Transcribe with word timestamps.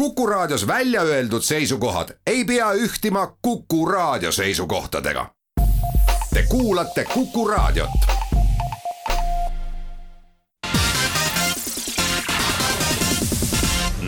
Kuku 0.00 0.26
Raadios 0.26 0.66
välja 0.66 1.02
öeldud 1.02 1.42
seisukohad 1.42 2.08
ei 2.26 2.44
pea 2.44 2.72
ühtima 2.72 3.36
Kuku 3.42 3.86
Raadio 3.86 4.32
seisukohtadega. 4.32 5.26
Te 6.34 6.42
kuulate 6.48 7.04
Kuku 7.14 7.48
Raadiot. 7.48 7.90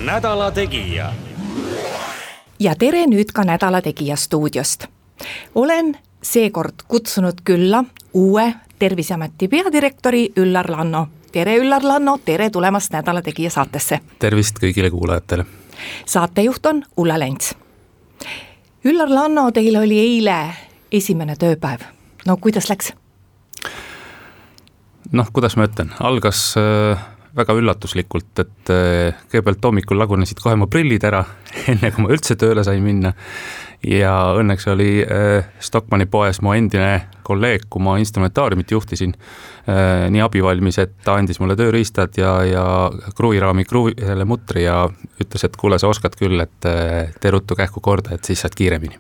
nädala 0.05 0.51
Tegija. 0.51 1.13
ja 2.61 2.75
tere 2.75 3.07
nüüd 3.07 3.33
ka 3.35 3.45
Nädala 3.45 3.83
Tegija 3.83 4.17
stuudiost. 4.17 4.85
olen 5.55 5.99
seekord 6.23 6.75
kutsunud 6.89 7.35
külla 7.45 7.85
uue 8.15 8.55
Terviseameti 8.79 9.49
peadirektori 9.49 10.33
Üllar 10.37 10.71
Lanno. 10.71 11.09
tere, 11.33 11.57
Üllar 11.57 11.85
Lanno, 11.85 12.19
tere 12.25 12.51
tulemast 12.51 12.93
Nädala 12.93 13.23
Tegija 13.23 13.51
saatesse. 13.51 14.01
tervist 14.19 14.57
kõigile 14.59 14.91
kuulajatele. 14.91 15.62
Saatejuht 16.07 16.67
on 16.67 16.83
Ulla 16.97 17.19
Lents. 17.19 17.55
Üllar 18.85 19.11
Lanno, 19.11 19.51
teil 19.55 19.77
oli 19.79 19.99
eile 19.99 20.39
esimene 20.93 21.37
tööpäev. 21.39 21.87
no 22.27 22.37
kuidas 22.37 22.69
läks? 22.71 22.93
noh, 25.13 25.29
kuidas 25.33 25.57
ma 25.57 25.67
ütlen, 25.69 25.93
algas 26.01 26.55
äh, 26.57 27.01
väga 27.37 27.57
üllatuslikult, 27.57 28.33
et 28.41 28.73
äh, 28.73 29.25
kõigepealt 29.31 29.69
hommikul 29.69 30.01
lagunesid 30.01 30.41
kohe 30.41 30.57
mu 30.57 30.69
prillid 30.73 31.05
ära, 31.05 31.25
enne 31.73 31.93
kui 31.93 32.05
ma 32.05 32.13
üldse 32.15 32.37
tööle 32.41 32.65
sain 32.67 32.83
minna. 32.85 33.15
Ja 33.87 34.13
õnneks 34.39 34.69
oli 34.73 34.91
äh, 35.03 35.49
Stockmanni 35.61 36.07
poes 36.11 36.41
mu 36.45 36.55
endine 36.57 37.09
kolleeg, 37.23 37.69
kui 37.71 37.83
ma 37.83 37.97
instrumentaariumit 38.03 38.71
juhtisin, 38.75 39.13
nii 40.11 40.21
abivalmis, 40.25 40.81
et 40.83 40.97
ta 41.07 41.15
andis 41.15 41.39
mulle 41.39 41.55
tööriistad 41.55 42.17
ja, 42.19 42.33
ja 42.43 42.65
kruviraami 43.15 43.63
kruvi, 43.65 43.95
selle 43.95 44.27
mutri 44.27 44.65
ja 44.65 44.81
ütles, 45.23 45.45
et 45.47 45.55
kuule, 45.57 45.79
sa 45.79 45.93
oskad 45.93 46.17
küll, 46.19 46.43
et 46.43 46.67
tee 46.67 47.31
ruttu 47.31 47.55
kähku 47.55 47.81
korda, 47.81 48.17
et 48.17 48.27
siis 48.27 48.43
saad 48.43 48.59
kiiremini 48.59 48.99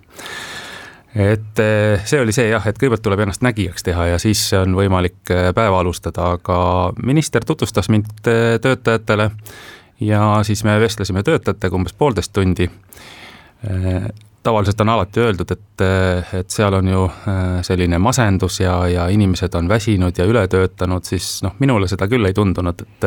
et 1.19 1.61
see 2.07 2.23
oli 2.23 2.33
see 2.33 2.47
jah, 2.49 2.63
et 2.71 2.79
kõigepealt 2.79 3.03
tuleb 3.05 3.27
ennast 3.27 3.43
nägijaks 3.45 3.85
teha 3.85 4.07
ja 4.15 4.23
siis 4.23 4.47
on 4.57 4.79
võimalik 4.79 5.19
päeva 5.29 5.83
alustada, 5.83 6.31
aga 6.39 6.57
minister 7.03 7.45
tutvustas 7.45 7.91
mind 7.93 8.09
töötajatele 8.23 9.33
ja 10.01 10.41
siis 10.43 10.65
me 10.65 10.81
vestlesime 10.81 11.23
töötajatega 11.23 11.77
umbes 11.77 11.93
poolteist 11.93 12.33
tundi. 12.33 12.69
Tavaliselt 14.43 14.81
on 14.81 14.89
alati 14.89 15.21
öeldud, 15.23 15.51
et, 15.55 15.85
et 16.39 16.51
seal 16.51 16.75
on 16.75 16.89
ju 16.89 17.05
selline 17.67 17.99
masendus 18.03 18.61
ja, 18.61 18.75
ja 18.91 19.07
inimesed 19.13 19.55
on 19.59 19.69
väsinud 19.71 20.19
ja 20.19 20.27
üle 20.29 20.45
töötanud, 20.51 21.07
siis 21.07 21.41
noh, 21.47 21.55
minule 21.63 21.89
seda 21.91 22.09
küll 22.11 22.27
ei 22.27 22.35
tundunud, 22.37 22.83
et 22.83 23.07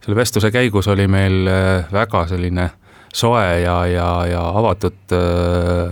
selle 0.00 0.16
vestluse 0.16 0.52
käigus 0.52 0.88
oli 0.92 1.08
meil 1.10 1.48
väga 1.92 2.26
selline 2.30 2.70
soe 3.14 3.44
ja, 3.62 3.78
ja, 3.90 4.10
ja 4.30 4.42
avatud 4.60 5.16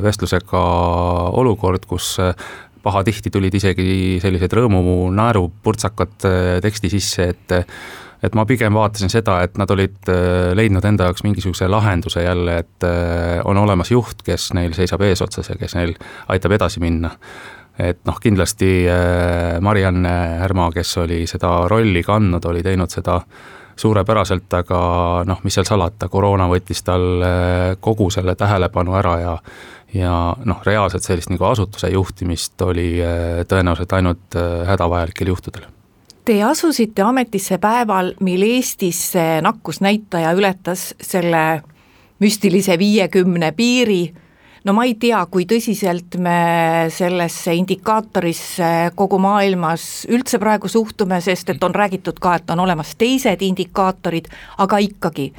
vestlusega 0.03 0.63
olukord, 1.41 1.89
kus 1.89 2.17
pahatihti 2.83 3.33
tulid 3.35 3.57
isegi 3.59 4.19
sellised 4.23 4.53
rõõmu 4.55 5.09
naerupurtsakad 5.17 6.29
teksti 6.63 6.93
sisse, 6.93 7.33
et 7.35 7.57
et 8.23 8.35
ma 8.35 8.45
pigem 8.47 8.75
vaatasin 8.75 9.13
seda, 9.13 9.41
et 9.47 9.59
nad 9.61 9.71
olid 9.71 10.11
leidnud 10.59 10.85
enda 10.85 11.07
jaoks 11.09 11.23
mingisuguse 11.27 11.69
lahenduse 11.71 12.25
jälle, 12.25 12.57
et 12.65 12.87
on 13.45 13.61
olemas 13.61 13.93
juht, 13.93 14.25
kes 14.27 14.51
neil 14.59 14.75
seisab 14.75 15.05
eesotsas 15.07 15.53
ja 15.53 15.59
kes 15.61 15.77
neil 15.79 15.95
aitab 16.29 16.57
edasi 16.59 16.83
minna. 16.83 17.13
et 17.79 18.01
noh, 18.11 18.19
kindlasti 18.19 18.89
Marianne 19.61 20.15
Härma, 20.41 20.71
kes 20.75 20.97
oli 20.99 21.21
seda 21.31 21.69
rolli 21.71 22.03
kandnud, 22.03 22.45
oli 22.51 22.63
teinud 22.67 22.91
seda 22.91 23.21
suurepäraselt, 23.79 24.53
aga 24.59 24.81
noh, 25.27 25.41
mis 25.47 25.57
seal 25.59 25.67
salata, 25.69 26.09
koroona 26.11 26.49
võttis 26.51 26.83
tal 26.87 27.07
äh, 27.23 27.73
kogu 27.81 28.11
selle 28.15 28.35
tähelepanu 28.39 28.97
ära 28.99 29.19
ja 29.23 29.35
ja 29.95 30.13
noh, 30.45 30.59
reaalselt 30.67 31.07
sellist 31.07 31.31
nagu 31.33 31.47
asutuse 31.49 31.89
juhtimist 31.95 32.61
oli 32.67 32.91
äh, 33.01 33.41
tõenäoliselt 33.49 33.95
ainult 33.97 34.37
äh, 34.37 34.67
hädavajalikel 34.69 35.33
juhtudel 35.33 35.65
Te 36.29 36.43
asusite 36.45 37.01
ametisse 37.01 37.57
päeval, 37.57 38.11
mil 38.21 38.43
Eestis 38.45 38.99
see 39.15 39.39
nakkusnäitaja 39.41 40.35
ületas 40.37 40.91
selle 41.01 41.63
müstilise 42.21 42.77
viiekümne 42.77 43.49
piiri 43.57 44.03
no 44.69 44.75
ma 44.77 44.85
ei 44.85 44.93
tea, 45.01 45.23
kui 45.33 45.47
tõsiselt 45.49 46.19
me 46.21 46.37
sellesse 46.93 47.57
indikaatorisse 47.57 48.69
kogu 48.99 49.17
maailmas 49.25 50.05
üldse 50.13 50.37
praegu 50.43 50.69
suhtume, 50.69 51.23
sest 51.25 51.55
et 51.55 51.65
on 51.65 51.73
räägitud 51.73 52.21
ka, 52.21 52.37
et 52.37 52.53
on 52.53 52.61
olemas 52.61 52.93
teised 53.01 53.49
indikaatorid, 53.49 54.29
aga 54.61 54.85
ikkagi 54.85 55.31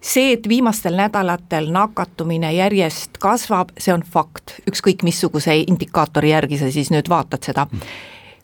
see, 0.00 0.32
et 0.38 0.48
viimastel 0.48 0.96
nädalatel 0.96 1.68
nakatumine 1.74 2.54
järjest 2.56 3.20
kasvab, 3.20 3.76
see 3.76 3.92
on 3.92 4.08
fakt, 4.08 4.62
ükskõik 4.72 5.04
missuguse 5.04 5.66
indikaatori 5.66 6.32
järgi 6.32 6.64
sa 6.64 6.72
siis 6.72 6.88
nüüd 6.96 7.12
vaatad 7.12 7.44
seda. 7.44 7.68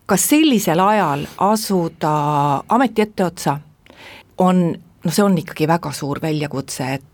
Kas 0.06 0.28
sellisel 0.28 0.80
ajal 0.80 1.26
asuda 1.38 2.14
ameti 2.68 3.02
etteotsa 3.02 3.58
on, 4.38 4.64
no 5.04 5.10
see 5.10 5.24
on 5.24 5.38
ikkagi 5.38 5.68
väga 5.68 5.92
suur 5.92 6.20
väljakutse, 6.22 6.94
et 6.94 7.04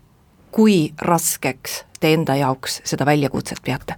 kui 0.51 0.93
raskeks 0.99 1.83
te 1.99 2.13
enda 2.13 2.35
jaoks 2.35 2.81
seda 2.85 3.05
väljakutset 3.07 3.61
peate? 3.63 3.95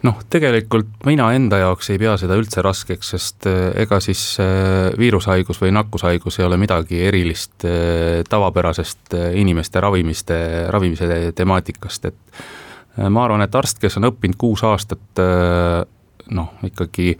noh, 0.00 0.16
tegelikult 0.32 1.02
mina 1.04 1.26
enda 1.36 1.58
jaoks 1.60 1.90
ei 1.92 1.98
pea 2.00 2.14
seda 2.20 2.36
üldse 2.40 2.62
raskeks, 2.64 3.10
sest 3.14 3.48
äh, 3.50 3.58
ega 3.82 3.98
siis 4.00 4.22
äh, 4.40 4.88
viirushaigus 4.98 5.60
või 5.60 5.74
nakkushaigus 5.76 6.40
ei 6.40 6.46
ole 6.46 6.56
midagi 6.60 7.02
erilist 7.04 7.66
äh, 7.68 8.22
tavapärasest 8.28 9.16
inimeste 9.36 9.80
ravimiste, 9.84 10.40
ravimise 10.72 11.32
temaatikast, 11.36 12.08
et 12.08 13.08
ma 13.12 13.24
arvan, 13.24 13.44
et 13.44 13.54
arst, 13.54 13.78
kes 13.80 13.96
on 14.00 14.08
õppinud 14.08 14.40
kuus 14.40 14.64
aastat 14.66 15.20
noh, 16.30 16.52
ikkagi 16.66 17.14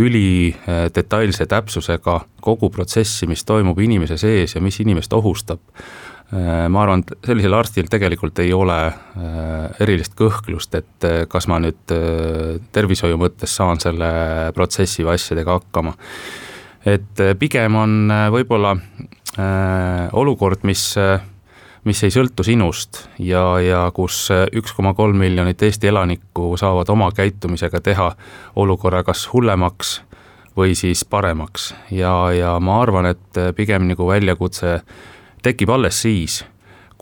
ülidetailse 0.00 1.46
täpsusega 1.46 2.20
kogu 2.44 2.70
protsessi, 2.70 3.28
mis 3.30 3.44
toimub 3.44 3.78
inimese 3.80 4.18
sees 4.20 4.56
ja 4.56 4.62
mis 4.64 4.80
inimest 4.80 5.12
ohustab, 5.12 5.60
Äh, 6.32 6.66
ma 6.72 6.82
arvan, 6.82 7.02
et 7.04 7.28
sellisel 7.28 7.54
arstil 7.54 7.88
tegelikult 7.92 8.40
ei 8.42 8.50
ole 8.56 8.78
äh, 8.88 9.82
erilist 9.84 10.16
kõhklust, 10.18 10.72
et 10.78 11.06
äh, 11.06 11.18
kas 11.30 11.46
ma 11.50 11.60
nüüd 11.62 11.92
tervishoiu 12.74 13.18
mõttes 13.20 13.52
saan 13.54 13.82
selle 13.82 14.08
protsessi 14.56 15.04
või 15.04 15.18
asjadega 15.18 15.58
hakkama. 15.60 15.92
et 16.84 17.20
pigem 17.38 17.76
on 17.80 18.12
võib-olla 18.32 18.74
olukord, 20.12 20.64
mis, 20.68 20.82
mis 21.84 22.00
ei 22.04 22.12
sõltu 22.14 22.44
sinust 22.46 23.04
ja, 23.18 23.44
ja 23.60 23.84
kus 23.94 24.28
üks 24.56 24.72
koma 24.72 24.94
kolm 24.94 25.18
miljonit 25.20 25.62
Eesti 25.62 25.90
elanikku 25.90 26.54
saavad 26.60 26.88
oma 26.92 27.10
käitumisega 27.12 27.80
teha 27.84 28.10
olukorra 28.56 29.02
kas 29.04 29.26
hullemaks 29.32 29.98
või 30.56 30.74
siis 30.78 31.04
paremaks. 31.04 31.74
Ja, 31.90 32.32
ja 32.32 32.56
ma 32.62 32.80
arvan, 32.82 33.10
et 33.10 33.40
pigem 33.56 33.88
nagu 33.90 34.06
väljakutse 34.08 34.78
tekib 35.42 35.70
alles 35.74 36.00
siis, 36.04 36.40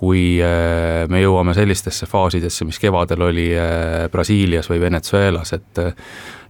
kui 0.03 0.41
äh, 0.43 1.05
me 1.09 1.21
jõuame 1.23 1.55
sellistesse 1.55 2.09
faasidesse, 2.11 2.67
mis 2.67 2.81
kevadel 2.83 3.23
oli 3.29 3.51
äh, 3.55 4.09
Brasiilias 4.11 4.71
või 4.73 4.81
Venezuelas, 4.83 5.53
et 5.53 5.85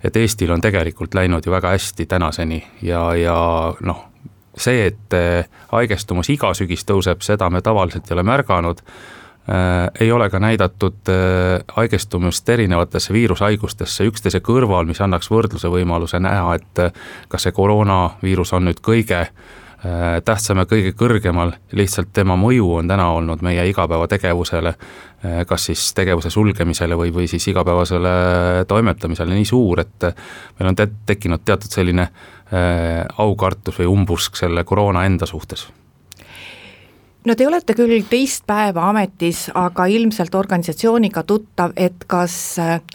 et 0.02 0.16
Eestil 0.18 0.50
on 0.50 0.60
tegelikult 0.60 1.14
läinud 1.14 1.44
ju 1.46 1.52
väga 1.52 1.76
hästi 1.76 2.08
tänaseni 2.10 2.56
ja, 2.82 3.04
ja 3.14 3.36
noh, 3.86 4.00
see, 4.58 4.86
et 4.86 5.16
äh, 5.16 5.48
haigestumus 5.72 6.30
iga 6.32 6.52
sügis 6.54 6.84
tõuseb, 6.88 7.24
seda 7.24 7.50
me 7.50 7.62
tavaliselt 7.64 8.10
ei 8.10 8.16
ole 8.16 8.24
märganud 8.26 8.82
äh,, 8.82 9.88
ei 10.00 10.12
ole 10.12 10.28
ka 10.30 10.40
näidatud 10.42 11.12
äh, 11.12 11.64
haigestumist 11.76 12.48
erinevatesse 12.48 13.12
viirushaigustesse 13.12 14.06
üksteise 14.10 14.42
kõrval, 14.44 14.86
mis 14.88 15.00
annaks 15.00 15.30
võrdluse 15.32 15.72
võimaluse 15.72 16.20
näha, 16.20 16.54
et 16.60 16.86
kas 17.28 17.48
see 17.48 17.56
koroonaviirus 17.56 18.52
on 18.58 18.70
nüüd 18.70 18.84
kõige 18.84 19.26
äh, 19.82 19.82
Äh, 19.82 20.20
tähtsam 20.22 20.60
ja 20.60 20.64
kõige 20.70 20.92
kõrgemal, 20.94 21.56
lihtsalt 21.74 22.12
tema 22.14 22.36
mõju 22.38 22.68
on 22.76 22.86
täna 22.86 23.08
olnud 23.16 23.40
meie 23.42 23.64
igapäevategevusele, 23.66 24.70
äh, 24.70 25.40
kas 25.46 25.64
siis 25.66 25.88
tegevuse 25.98 26.30
sulgemisele 26.30 26.94
või, 26.94 27.10
või 27.10 27.24
siis 27.26 27.48
igapäevasele 27.50 28.12
toimetamisele 28.70 29.34
nii 29.34 29.48
suur, 29.48 29.80
et 29.82 30.04
meil 30.60 30.68
on 30.70 30.78
te 30.78 30.86
tekkinud 31.06 31.42
teatud 31.42 31.74
selline 31.74 32.04
äh, 32.04 33.00
aukartus 33.18 33.80
või 33.80 33.88
umbusk 33.90 34.38
selle 34.38 34.62
koroona 34.64 35.02
enda 35.08 35.26
suhtes. 35.26 35.64
No 37.26 37.34
te 37.34 37.48
olete 37.50 37.74
küll 37.74 38.04
teist 38.06 38.46
päeva 38.46 38.86
ametis, 38.92 39.48
aga 39.50 39.88
ilmselt 39.90 40.34
organisatsiooniga 40.38 41.24
tuttav, 41.26 41.74
et 41.74 42.06
kas 42.06 42.36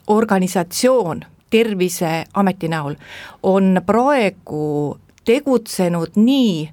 organisatsioon 0.07 1.25
Terviseameti 1.51 2.67
näol 2.71 2.95
on 3.43 3.81
praegu 3.87 4.97
tegutsenud 5.27 6.15
nii, 6.15 6.69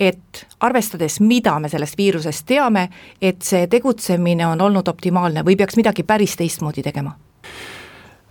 et 0.00 0.46
arvestades, 0.60 1.20
mida 1.20 1.58
me 1.60 1.68
sellest 1.68 1.98
viirusest 1.98 2.46
teame, 2.48 2.88
et 3.22 3.42
see 3.44 3.66
tegutsemine 3.70 4.46
on 4.46 4.60
olnud 4.60 4.88
optimaalne 4.88 5.44
või 5.44 5.58
peaks 5.60 5.76
midagi 5.76 6.06
päris 6.08 6.36
teistmoodi 6.40 6.82
tegema? 6.82 7.12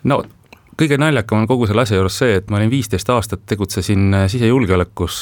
no 0.03 0.23
kõige 0.79 0.95
naljakam 0.99 1.41
on 1.41 1.47
kogu 1.47 1.67
selle 1.67 1.83
asja 1.83 1.97
juures 1.97 2.17
see, 2.21 2.37
et 2.39 2.49
ma 2.51 2.59
olin 2.59 2.71
viisteist 2.71 3.09
aastat, 3.11 3.43
tegutsesin 3.49 4.15
sisejulgeolekus 4.31 5.17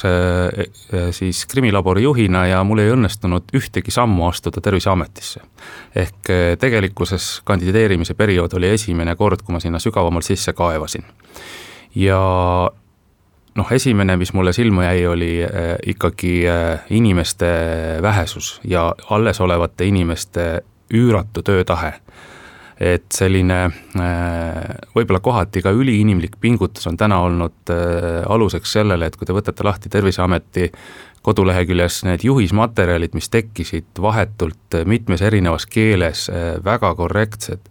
siis 1.18 1.46
krimilabori 1.50 2.04
juhina 2.06 2.46
ja 2.52 2.62
mul 2.68 2.84
ei 2.84 2.92
õnnestunud 2.94 3.50
ühtegi 3.58 3.94
sammu 3.94 4.28
astuda 4.30 4.62
Terviseametisse. 4.62 5.42
ehk 5.96 6.32
tegelikkuses 6.60 7.42
kandideerimise 7.44 8.14
periood 8.14 8.54
oli 8.54 8.70
esimene 8.70 9.16
kord, 9.16 9.42
kui 9.42 9.54
ma 9.54 9.60
sinna 9.60 9.80
sügavamalt 9.82 10.26
sisse 10.26 10.54
kaevasin. 10.54 11.06
ja 11.96 12.22
noh, 13.58 13.72
esimene, 13.74 14.18
mis 14.18 14.34
mulle 14.38 14.54
silma 14.54 14.88
jäi, 14.88 15.06
oli 15.10 15.32
äh, 15.44 15.76
ikkagi 15.86 16.34
äh, 16.50 16.86
inimeste 16.90 17.48
vähesus 18.02 18.60
ja 18.64 18.94
alles 19.10 19.42
olevate 19.42 19.86
inimeste 19.86 20.64
üüratu 20.94 21.44
töötahe. 21.44 21.94
Et 22.80 23.06
selline 23.14 23.60
äh, 23.66 24.78
võib-olla 24.96 25.22
kohati 25.24 25.64
ka 25.66 25.74
üliinimlik 25.74 26.38
pingutus 26.42 26.88
on 26.88 26.98
täna 26.98 27.20
olnud 27.26 27.74
aluseks 28.28 28.78
sellele, 28.80 29.10
et 29.10 29.18
kui 29.18 29.28
te 29.28 29.36
võtate 29.36 29.66
lahti 29.66 29.90
Terviseameti 29.90 30.72
koduleheküljes 31.28 32.04
need 32.08 32.24
juhismaterjalid, 32.24 33.12
mis 33.18 33.28
tekkisid 33.30 34.00
vahetult 34.02 34.78
mitmes 34.88 35.22
erinevas 35.28 35.66
keeles, 35.68 36.28
väga 36.64 36.94
korrektsed, 36.96 37.68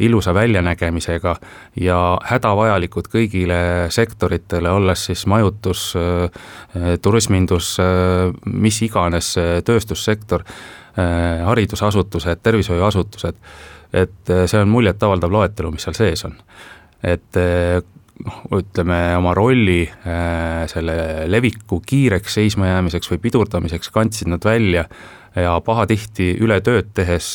ilusa 0.00 0.32
väljanägemisega 0.34 1.34
ja 1.82 1.98
hädavajalikud 2.30 3.10
kõigile 3.12 3.58
sektoritele, 3.92 4.72
olles 4.72 5.04
siis 5.10 5.26
majutus, 5.28 5.90
turismindus, 7.04 7.74
mis 8.48 8.80
iganes 8.88 9.34
tööstussektor, 9.68 10.46
haridusasutused, 10.96 12.40
tervishoiuasutused, 12.48 13.44
et 13.96 14.32
see 14.46 14.60
on 14.60 14.72
muljetavaldav 14.72 15.32
loetelu, 15.32 15.72
mis 15.74 15.86
seal 15.86 15.96
sees 15.96 16.24
on. 16.28 16.34
et 17.06 17.38
noh, 18.24 18.40
ütleme 18.58 18.98
oma 19.18 19.34
rolli 19.36 19.82
äh, 19.86 20.64
selle 20.70 20.96
leviku 21.30 21.80
kiireks 21.86 22.38
seismajäämiseks 22.40 23.12
või 23.12 23.22
pidurdamiseks 23.28 23.92
kandsid 23.94 24.30
nad 24.32 24.44
välja 24.44 24.86
ja 25.36 25.52
pahatihti 25.60 26.30
üle 26.40 26.56
tööd 26.64 26.94
tehes, 26.96 27.34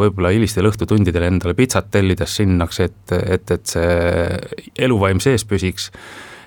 võib-olla 0.00 0.30
hilistel 0.32 0.70
õhtutundidel 0.70 1.26
endale 1.26 1.52
pitsat 1.52 1.90
tellides 1.92 2.38
sinnaks, 2.40 2.80
et, 2.80 3.12
et, 3.12 3.50
et 3.52 3.74
see 3.74 4.38
eluvaim 4.86 5.20
sees 5.20 5.44
püsiks 5.44 5.90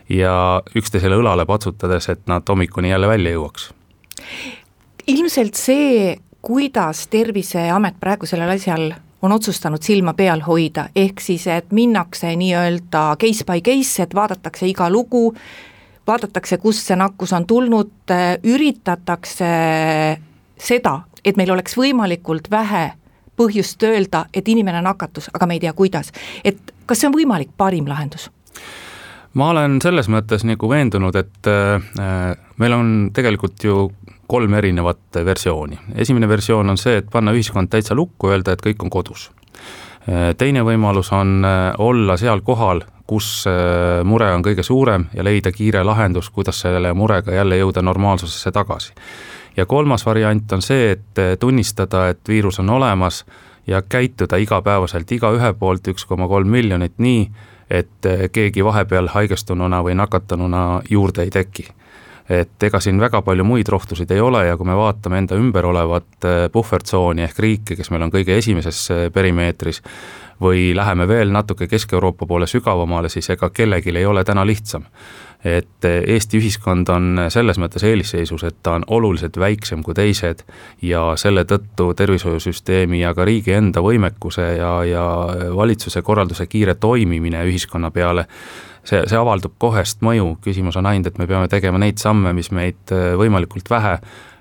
ja 0.10 0.62
üksteisele 0.78 1.18
õlale 1.22 1.46
patsutades, 1.46 2.10
et 2.10 2.26
nad 2.30 2.46
hommikuni 2.50 2.90
jälle 2.90 3.08
välja 3.08 3.36
jõuaks. 3.36 3.70
ilmselt 5.08 5.56
see, 5.56 6.18
kuidas 6.42 7.08
Terviseamet 7.08 8.00
praegu 8.02 8.26
sellel 8.26 8.56
asjal 8.58 8.94
on 9.26 9.34
otsustanud 9.36 9.84
silma 9.84 10.14
peal 10.14 10.44
hoida, 10.46 10.90
ehk 10.96 11.22
siis 11.24 11.48
et 11.52 11.72
minnakse 11.76 12.36
nii-öelda 12.38 13.06
case 13.22 13.46
by 13.48 13.64
case, 13.66 14.04
et 14.04 14.16
vaadatakse 14.16 14.68
iga 14.70 14.90
lugu, 14.90 15.30
vaadatakse, 16.08 16.58
kust 16.62 16.86
see 16.86 16.98
nakkus 17.00 17.34
on 17.34 17.48
tulnud, 17.50 18.14
üritatakse 18.44 19.50
seda, 20.58 21.00
et 21.26 21.38
meil 21.38 21.52
oleks 21.56 21.78
võimalikult 21.78 22.52
vähe 22.52 22.86
põhjust 23.36 23.84
öelda, 23.84 24.26
et 24.34 24.48
inimene 24.48 24.82
nakatus, 24.86 25.30
aga 25.34 25.48
me 25.48 25.58
ei 25.58 25.66
tea, 25.66 25.74
kuidas. 25.74 26.12
et 26.44 26.74
kas 26.86 27.02
see 27.02 27.10
on 27.10 27.18
võimalik 27.18 27.52
parim 27.58 27.90
lahendus? 27.90 28.30
ma 29.36 29.50
olen 29.52 29.82
selles 29.84 30.08
mõttes 30.08 30.46
nagu 30.48 30.70
veendunud, 30.72 31.16
et 31.20 31.50
äh, 31.52 32.36
meil 32.62 32.74
on 32.74 32.92
tegelikult 33.14 33.64
ju 33.64 33.90
kolm 34.28 34.54
erinevat 34.54 34.98
versiooni. 35.26 35.80
esimene 35.96 36.28
versioon 36.28 36.70
on 36.70 36.78
see, 36.78 36.98
et 36.98 37.10
panna 37.12 37.34
ühiskond 37.34 37.70
täitsa 37.70 37.96
lukku, 37.96 38.30
öelda, 38.30 38.56
et 38.56 38.66
kõik 38.66 38.84
on 38.84 38.90
kodus. 38.90 39.32
teine 40.38 40.62
võimalus 40.62 41.10
on 41.14 41.46
äh, 41.46 41.74
olla 41.78 42.18
seal 42.18 42.42
kohal, 42.46 42.84
kus 43.08 43.46
äh, 43.50 44.04
mure 44.04 44.32
on 44.34 44.44
kõige 44.46 44.64
suurem 44.64 45.08
ja 45.14 45.24
leida 45.24 45.52
kiire 45.52 45.84
lahendus, 45.84 46.30
kuidas 46.30 46.60
selle 46.62 46.94
murega 46.94 47.34
jälle 47.34 47.58
jõuda 47.58 47.82
normaalsusesse 47.82 48.52
tagasi. 48.52 48.94
ja 49.58 49.66
kolmas 49.66 50.06
variant 50.06 50.52
on 50.52 50.62
see, 50.62 50.92
et 50.92 51.20
äh, 51.20 51.38
tunnistada, 51.40 52.10
et 52.10 52.28
viirus 52.28 52.60
on 52.60 52.70
olemas 52.70 53.26
ja 53.68 53.82
käituda 53.82 54.38
igapäevaselt 54.38 55.12
igaühe 55.12 55.54
poolt 55.54 55.88
üks 55.88 56.06
koma 56.06 56.28
kolm 56.28 56.48
miljonit 56.48 56.94
nii, 56.98 57.30
et 57.70 58.08
keegi 58.32 58.64
vahepeal 58.64 59.08
haigestununa 59.10 59.82
või 59.82 59.96
nakatununa 59.98 60.82
juurde 60.90 61.24
ei 61.26 61.32
teki 61.34 61.66
et 62.30 62.64
ega 62.64 62.80
siin 62.82 63.00
väga 63.02 63.22
palju 63.22 63.46
muid 63.46 63.70
rohtusid 63.70 64.12
ei 64.12 64.22
ole 64.22 64.46
ja 64.48 64.58
kui 64.58 64.66
me 64.66 64.76
vaatame 64.78 65.22
enda 65.22 65.38
ümber 65.38 65.68
olevat 65.70 66.26
äh, 66.26 66.46
puhvertsooni 66.52 67.26
ehk 67.28 67.40
riike, 67.40 67.78
kes 67.78 67.92
meil 67.94 68.08
on 68.08 68.14
kõige 68.14 68.38
esimeses 68.38 68.88
äh, 68.92 69.06
perimeetris, 69.14 69.84
või 70.42 70.74
läheme 70.76 71.08
veel 71.08 71.32
natuke 71.32 71.68
Kesk-Euroopa 71.68 72.26
poole 72.26 72.48
sügavamale, 72.48 73.10
siis 73.10 73.30
ega 73.32 73.50
kellelgi 73.50 73.94
ei 73.96 74.06
ole 74.06 74.24
täna 74.24 74.46
lihtsam. 74.46 74.84
et 75.46 75.86
äh, 75.86 76.02
Eesti 76.08 76.40
ühiskond 76.42 76.90
on 76.90 77.28
selles 77.30 77.60
mõttes 77.62 77.84
eelisseisus, 77.86 78.44
et 78.44 78.56
ta 78.64 78.80
on 78.80 78.84
oluliselt 78.88 79.38
väiksem 79.38 79.84
kui 79.84 79.94
teised 79.94 80.42
ja 80.82 81.14
selle 81.16 81.46
tõttu 81.46 81.94
tervishoiusüsteemi 81.94 83.00
ja 83.04 83.14
ka 83.14 83.26
riigi 83.26 83.54
enda 83.54 83.82
võimekuse 83.86 84.42
ja, 84.58 84.72
ja 84.84 85.04
valitsuse 85.56 86.02
korralduse 86.02 86.48
kiire 86.48 86.76
toimimine 86.76 87.46
ühiskonna 87.46 87.92
peale 87.92 88.26
see, 88.86 89.02
see 89.10 89.20
avaldub 89.20 89.56
kohest 89.62 90.04
mõju, 90.06 90.36
küsimus 90.46 90.78
on 90.80 90.90
ainult, 90.90 91.12
et 91.12 91.20
me 91.22 91.28
peame 91.30 91.50
tegema 91.52 91.82
neid 91.82 92.02
samme, 92.02 92.34
mis 92.38 92.52
meid 92.56 92.94
äh, 92.94 93.14
võimalikult 93.20 93.70
vähe 93.72 93.98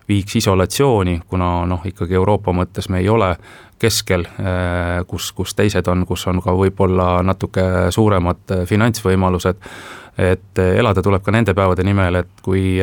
viiks 0.08 0.36
isolatsiooni, 0.42 1.22
kuna 1.28 1.64
noh, 1.68 1.84
ikkagi 1.88 2.16
Euroopa 2.18 2.52
mõttes 2.52 2.90
me 2.92 3.00
ei 3.00 3.08
ole 3.08 3.32
keskel, 3.80 4.26
äh, 4.40 5.00
kus, 5.08 5.30
kus 5.36 5.56
teised 5.56 5.88
on, 5.90 6.04
kus 6.08 6.26
on 6.30 6.42
ka 6.44 6.54
võib-olla 6.56 7.18
natuke 7.24 7.90
suuremad 7.94 8.56
äh, 8.56 8.64
finantsvõimalused, 8.68 9.68
et 10.14 10.60
elada 10.62 11.02
tuleb 11.02 11.24
ka 11.26 11.32
nende 11.34 11.56
päevade 11.58 11.82
nimel, 11.82 12.20
et 12.20 12.42
kui 12.46 12.76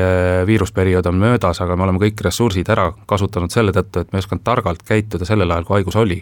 viirusperiood 0.49 1.05
on 1.07 1.15
möödas, 1.15 1.61
aga 1.63 1.77
me 1.79 1.85
oleme 1.85 2.01
kõik 2.01 2.25
ressursid 2.25 2.67
ära 2.73 2.89
kasutanud 3.07 3.53
selle 3.53 3.71
tõttu, 3.71 4.01
et 4.03 4.11
me 4.11 4.19
ei 4.19 4.25
osanud 4.25 4.43
targalt 4.43 4.83
käituda 4.83 5.23
sellel 5.29 5.53
ajal, 5.55 5.63
kui 5.63 5.77
haigus 5.77 5.95
oli 6.01 6.17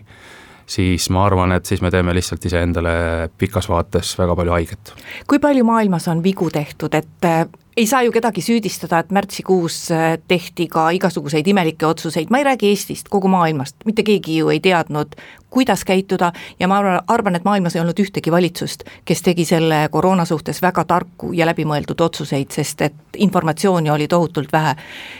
siis 0.69 1.09
ma 1.09 1.25
arvan, 1.25 1.53
et 1.55 1.65
siis 1.65 1.81
me 1.81 1.91
teeme 1.91 2.13
lihtsalt 2.15 2.45
iseendale 2.45 2.91
pikas 3.37 3.69
vaates 3.69 4.13
väga 4.19 4.35
palju 4.37 4.53
haiget. 4.53 4.93
kui 5.27 5.39
palju 5.39 5.65
maailmas 5.65 6.07
on 6.07 6.23
vigu 6.23 6.49
tehtud, 6.53 6.93
et 6.93 7.25
äh, 7.25 7.47
ei 7.77 7.87
saa 7.87 8.03
ju 8.03 8.11
kedagi 8.11 8.41
süüdistada, 8.43 8.99
et 8.99 9.11
märtsikuus 9.15 9.79
äh, 9.95 10.17
tehti 10.27 10.67
ka 10.67 10.89
igasuguseid 10.95 11.47
imelikke 11.47 11.87
otsuseid, 11.87 12.29
ma 12.29 12.41
ei 12.41 12.47
räägi 12.51 12.69
Eestist, 12.69 13.09
kogu 13.09 13.31
maailmast, 13.31 13.75
mitte 13.85 14.03
keegi 14.03 14.37
ju 14.37 14.49
ei 14.53 14.59
teadnud, 14.59 15.15
kuidas 15.49 15.85
käituda 15.87 16.31
ja 16.59 16.67
ma 16.67 16.81
arvan, 17.07 17.35
et 17.35 17.47
maailmas 17.47 17.75
ei 17.75 17.81
olnud 17.81 17.99
ühtegi 18.03 18.31
valitsust, 18.31 18.85
kes 19.05 19.25
tegi 19.25 19.47
selle 19.49 19.87
koroona 19.91 20.25
suhtes 20.25 20.61
väga 20.61 20.85
tarku 20.85 21.33
ja 21.33 21.49
läbimõeldud 21.49 22.05
otsuseid, 22.05 22.51
sest 22.53 22.85
et 22.85 23.17
informatsiooni 23.17 23.89
oli 23.89 24.07
tohutult 24.07 24.53
vähe. 24.53 24.75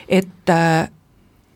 et 0.07 0.50
äh, 0.50 0.90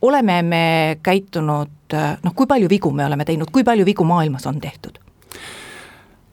oleme 0.03 0.41
me 0.43 0.65
käitunud 1.03 1.95
noh, 2.23 2.35
kui 2.35 2.47
palju 2.49 2.69
vigu 2.69 2.91
me 2.91 3.05
oleme 3.05 3.25
teinud, 3.25 3.51
kui 3.53 3.63
palju 3.63 3.85
vigu 3.85 4.05
maailmas 4.07 4.47
on 4.49 4.59
tehtud? 4.61 4.99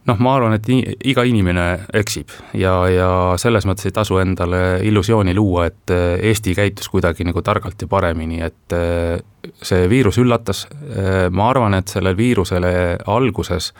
noh, 0.08 0.20
ma 0.22 0.34
arvan, 0.36 0.56
et 0.56 0.68
iga 1.10 1.24
inimene 1.28 1.66
eksib 2.00 2.32
ja, 2.56 2.72
ja 2.90 3.08
selles 3.40 3.66
mõttes 3.68 3.88
ei 3.88 3.94
tasu 3.94 4.18
endale 4.22 4.80
illusiooni 4.86 5.34
luua, 5.36 5.68
et 5.70 5.92
äh, 5.94 6.14
Eesti 6.30 6.54
käitus 6.56 6.88
kuidagi 6.92 7.26
nagu 7.28 7.42
targalt 7.46 7.82
ja 7.82 7.88
paremini, 7.90 8.40
et 8.44 8.76
äh, 8.76 9.20
see 9.62 9.88
viirus 9.90 10.18
üllatas, 10.22 10.64
äh, 10.70 11.28
ma 11.30 11.50
arvan, 11.52 11.76
et 11.78 11.92
sellele 11.92 12.16
viirusele 12.18 12.72
alguses 13.12 13.72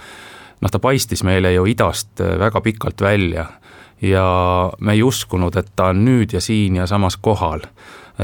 noh, 0.60 0.70
ta 0.70 0.82
paistis 0.82 1.24
meile 1.26 1.54
ju 1.56 1.64
idast 1.70 2.20
väga 2.20 2.60
pikalt 2.64 3.00
välja 3.00 3.46
ja 4.04 4.26
me 4.80 4.96
ei 4.96 5.02
uskunud, 5.04 5.56
et 5.56 5.72
ta 5.76 5.90
on 5.94 6.04
nüüd 6.04 6.36
ja 6.36 6.44
siin 6.44 6.78
ja 6.80 6.86
samas 6.88 7.16
kohal 7.20 7.64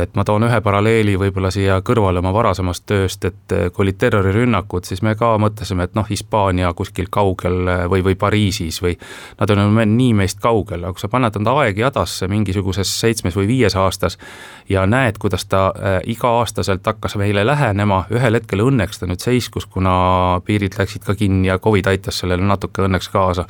et 0.03 0.15
ma 0.15 0.25
toon 0.25 0.47
ühe 0.49 0.61
paralleeli 0.61 1.17
võib-olla 1.21 1.50
siia 1.55 1.79
kõrvale 1.87 2.21
oma 2.21 2.33
varasemast 2.35 2.85
tööst, 2.88 3.25
et 3.25 3.55
eh, 3.55 3.69
kui 3.73 3.87
olid 3.87 3.99
terrorirünnakud, 4.00 4.85
siis 4.88 5.03
me 5.07 5.15
ka 5.19 5.35
mõtlesime, 5.41 5.87
et 5.87 5.97
noh, 5.97 6.07
Hispaania 6.09 6.73
kuskil 6.76 7.09
kaugel 7.12 7.62
eh, 7.73 7.85
või, 7.91 8.05
või 8.07 8.19
Pariisis 8.21 8.81
või 8.85 8.97
nad 9.41 9.53
on 9.55 9.81
nii 9.97 10.12
meist 10.19 10.41
kaugel, 10.43 10.85
aga 10.85 10.97
kui 10.97 11.05
sa 11.05 11.11
paned 11.12 11.41
nad 11.41 11.53
aegjadasse 11.53 12.29
mingisuguses 12.31 12.93
seitsmes 13.00 13.37
või 13.38 13.49
viies 13.50 13.76
aastas 13.76 14.19
ja 14.69 14.87
näed, 14.87 15.19
kuidas 15.23 15.47
ta 15.50 15.67
äh, 15.71 15.99
iga-aastaselt 16.12 16.87
hakkas 16.87 17.17
meile 17.21 17.47
lähenema, 17.47 18.05
ühel 18.12 18.41
hetkel 18.41 18.65
õnneks 18.67 19.00
ta 19.00 19.11
nüüd 19.11 19.23
seiskus, 19.23 19.67
kuna 19.67 20.41
piirid 20.47 20.79
läksid 20.79 21.07
ka 21.07 21.15
kinni 21.15 21.50
ja 21.50 21.59
Covid 21.62 21.93
aitas 21.93 22.23
sellele 22.23 22.45
natuke 22.47 22.87
õnneks 22.87 23.11
kaasa. 23.12 23.47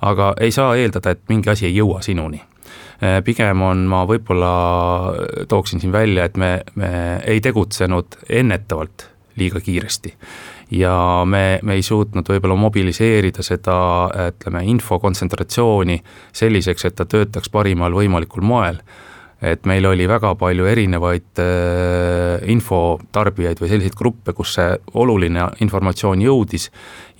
Aga 0.00 0.32
ei 0.40 0.52
saa 0.54 0.76
eeldada, 0.76 1.10
et 1.10 1.24
mingi 1.28 1.50
asi 1.50 1.66
ei 1.66 1.76
jõua 1.76 2.02
sinuni. 2.02 2.40
Äh, 3.02 3.20
pigem 3.24 3.62
on, 3.62 3.86
ma 3.90 4.04
võib-olla 4.08 4.52
tooksin 5.48 5.80
siin 5.80 5.92
välja, 5.94 6.28
et 6.28 6.36
me, 6.36 6.58
me 6.74 6.90
ei 7.26 7.40
tegutsenud 7.40 8.20
ennetavalt 8.28 9.08
liiga 9.38 9.60
kiiresti. 9.62 10.14
Ja 10.70 11.24
me, 11.24 11.60
me 11.62 11.78
ei 11.78 11.82
suutnud 11.82 12.28
võib-olla 12.28 12.56
mobiliseerida 12.58 13.42
seda, 13.42 13.76
ütleme, 14.34 14.64
info 14.68 14.98
kontsentratsiooni 15.00 15.96
selliseks, 16.36 16.84
et 16.84 16.98
ta 16.98 17.06
töötaks 17.08 17.48
parimal 17.54 17.94
võimalikul 17.96 18.44
moel 18.44 18.82
et 19.42 19.66
meil 19.70 19.86
oli 19.86 20.08
väga 20.10 20.32
palju 20.38 20.66
erinevaid 20.66 21.42
äh, 21.42 22.48
infotarbijaid 22.50 23.60
või 23.62 23.70
selliseid 23.70 23.96
gruppe, 23.98 24.34
kus 24.34 24.56
see 24.58 24.72
oluline 24.98 25.46
informatsioon 25.62 26.22
jõudis 26.24 26.68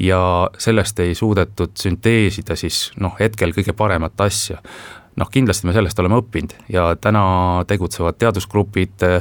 ja 0.02 0.20
sellest 0.58 1.00
ei 1.04 1.14
suudetud 1.18 1.76
sünteesida 1.78 2.56
siis 2.58 2.88
noh, 2.98 3.14
hetkel 3.20 3.54
kõige 3.56 3.76
paremat 3.78 4.26
asja 4.26 4.58
noh, 5.18 5.28
kindlasti 5.32 5.66
me 5.66 5.75
sellest 5.75 5.98
oleme 6.02 6.18
õppinud 6.20 6.54
ja 6.72 6.88
täna 7.00 7.22
tegutsevad 7.68 8.18
teadusgrupid 8.20 9.04
äh, 9.06 9.18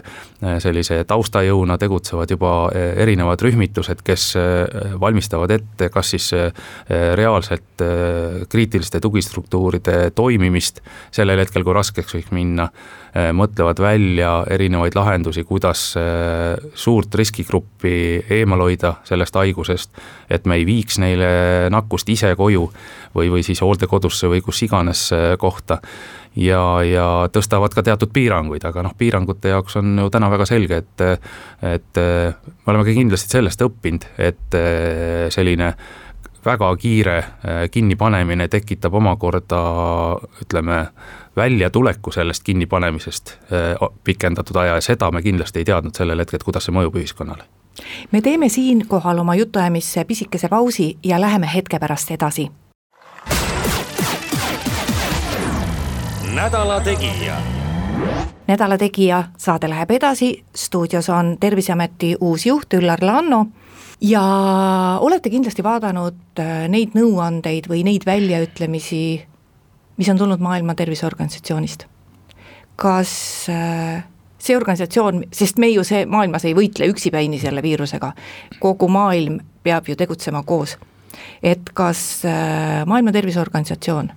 sellise 0.63 1.01
taustajõuna, 1.09 1.77
tegutsevad 1.81 2.31
juba 2.33 2.53
äh, 2.69 2.93
erinevad 3.03 3.41
rühmitused, 3.43 4.03
kes 4.05 4.29
äh, 4.39 4.93
valmistavad 4.99 5.51
ette 5.57 5.89
kas 5.93 6.13
siis 6.13 6.27
reaalselt 6.87 7.81
kriitiliste 8.49 8.99
tugistruktuuride 9.01 10.11
toimimist. 10.15 10.79
Sellel 11.13 11.39
hetkel, 11.41 11.63
kui 11.65 11.75
raskeks 11.75 12.15
võiks 12.15 12.33
minna, 12.35 12.67
mõtlevad 13.37 13.79
välja 13.81 14.31
erinevaid 14.51 14.95
lahendusi, 14.97 15.43
kuidas 15.47 15.81
suurt 16.77 17.15
riskigruppi 17.17 17.93
eemal 18.37 18.61
hoida 18.65 18.97
sellest 19.07 19.39
haigusest, 19.39 20.01
et 20.29 20.45
me 20.45 20.59
ei 20.59 20.67
viiks 20.67 20.99
neile 21.01 21.29
nakkust 21.73 22.09
ise 22.13 22.33
koju 22.37 22.67
või, 23.15 23.31
või 23.33 23.45
siis 23.47 23.61
hooldekodusse 23.65 24.29
või 24.31 24.43
kus 24.45 24.61
iganes 24.67 25.07
kohta 25.41 25.79
ja, 26.37 26.61
ja 26.85 27.07
tõstavad 27.33 27.73
ka 27.75 27.83
teatud 27.83 28.11
piiranguid, 28.13 28.65
aga 28.67 28.85
noh, 28.85 28.95
piirangute 28.97 29.53
jaoks 29.53 29.79
on 29.81 29.95
ju 30.03 30.09
täna 30.13 30.29
väga 30.33 30.45
selge, 30.49 30.81
et 30.83 31.05
et 31.65 32.01
me 32.01 32.73
oleme 32.73 32.85
ka 32.85 32.93
kindlasti 32.93 33.37
sellest 33.37 33.63
õppinud, 33.65 34.05
et 34.17 34.59
selline 35.33 35.73
väga 36.47 36.69
kiire 36.79 37.17
kinnipanemine 37.71 38.47
tekitab 38.47 38.93
omakorda 38.93 39.61
ütleme, 40.41 40.85
väljatuleku 41.37 42.11
sellest 42.11 42.43
kinnipanemisest 42.43 43.37
pikendatud 44.03 44.55
aja 44.55 44.77
ja 44.77 44.81
seda 44.81 45.11
me 45.11 45.21
kindlasti 45.21 45.61
ei 45.61 45.67
teadnud 45.69 45.97
sellel 45.97 46.23
hetkel, 46.23 46.39
et 46.39 46.47
kuidas 46.47 46.65
see 46.65 46.75
mõjub 46.75 46.97
ühiskonnale. 47.01 47.45
Me 48.11 48.21
teeme 48.25 48.49
siinkohal 48.49 49.19
oma 49.21 49.35
jutuajamisse 49.37 50.05
pisikese 50.05 50.49
pausi 50.49 50.95
ja 51.03 51.21
läheme 51.21 51.49
hetke 51.53 51.79
pärast 51.79 52.11
edasi 52.11 52.47
nädala 56.37 56.81
Tegija. 56.81 57.35
nädala 58.47 58.77
Tegija 58.77 59.23
saade 59.37 59.69
läheb 59.69 59.91
edasi, 59.91 60.43
stuudios 60.55 61.09
on 61.09 61.37
Terviseameti 61.39 62.15
uus 62.21 62.45
juht 62.45 62.73
Üllar 62.77 63.01
Lanno 63.01 63.45
ja 64.01 64.21
olete 65.01 65.31
kindlasti 65.33 65.63
vaadanud 65.65 66.37
äh, 66.39 66.67
neid 66.69 66.93
nõuandeid 66.93 67.65
või 67.71 67.81
neid 67.87 68.05
väljaütlemisi, 68.05 68.99
mis 69.97 70.11
on 70.13 70.21
tulnud 70.21 70.43
Maailma 70.43 70.75
Terviseorganisatsioonist. 70.75 71.87
kas 72.75 73.15
äh, 73.49 74.05
see 74.37 74.57
organisatsioon, 74.57 75.23
sest 75.33 75.57
me 75.57 75.71
ju 75.73 75.83
see 75.83 76.05
maailmas 76.05 76.45
ei 76.45 76.53
võitle 76.53 76.85
üksipäini 76.93 77.41
selle 77.41 77.65
viirusega, 77.65 78.13
kogu 78.59 78.87
maailm 78.87 79.41
peab 79.63 79.89
ju 79.89 79.95
tegutsema 79.95 80.43
koos. 80.43 80.77
et 81.43 81.73
kas 81.73 82.21
äh, 82.25 82.85
Maailma 82.85 83.11
Terviseorganisatsioon 83.11 84.13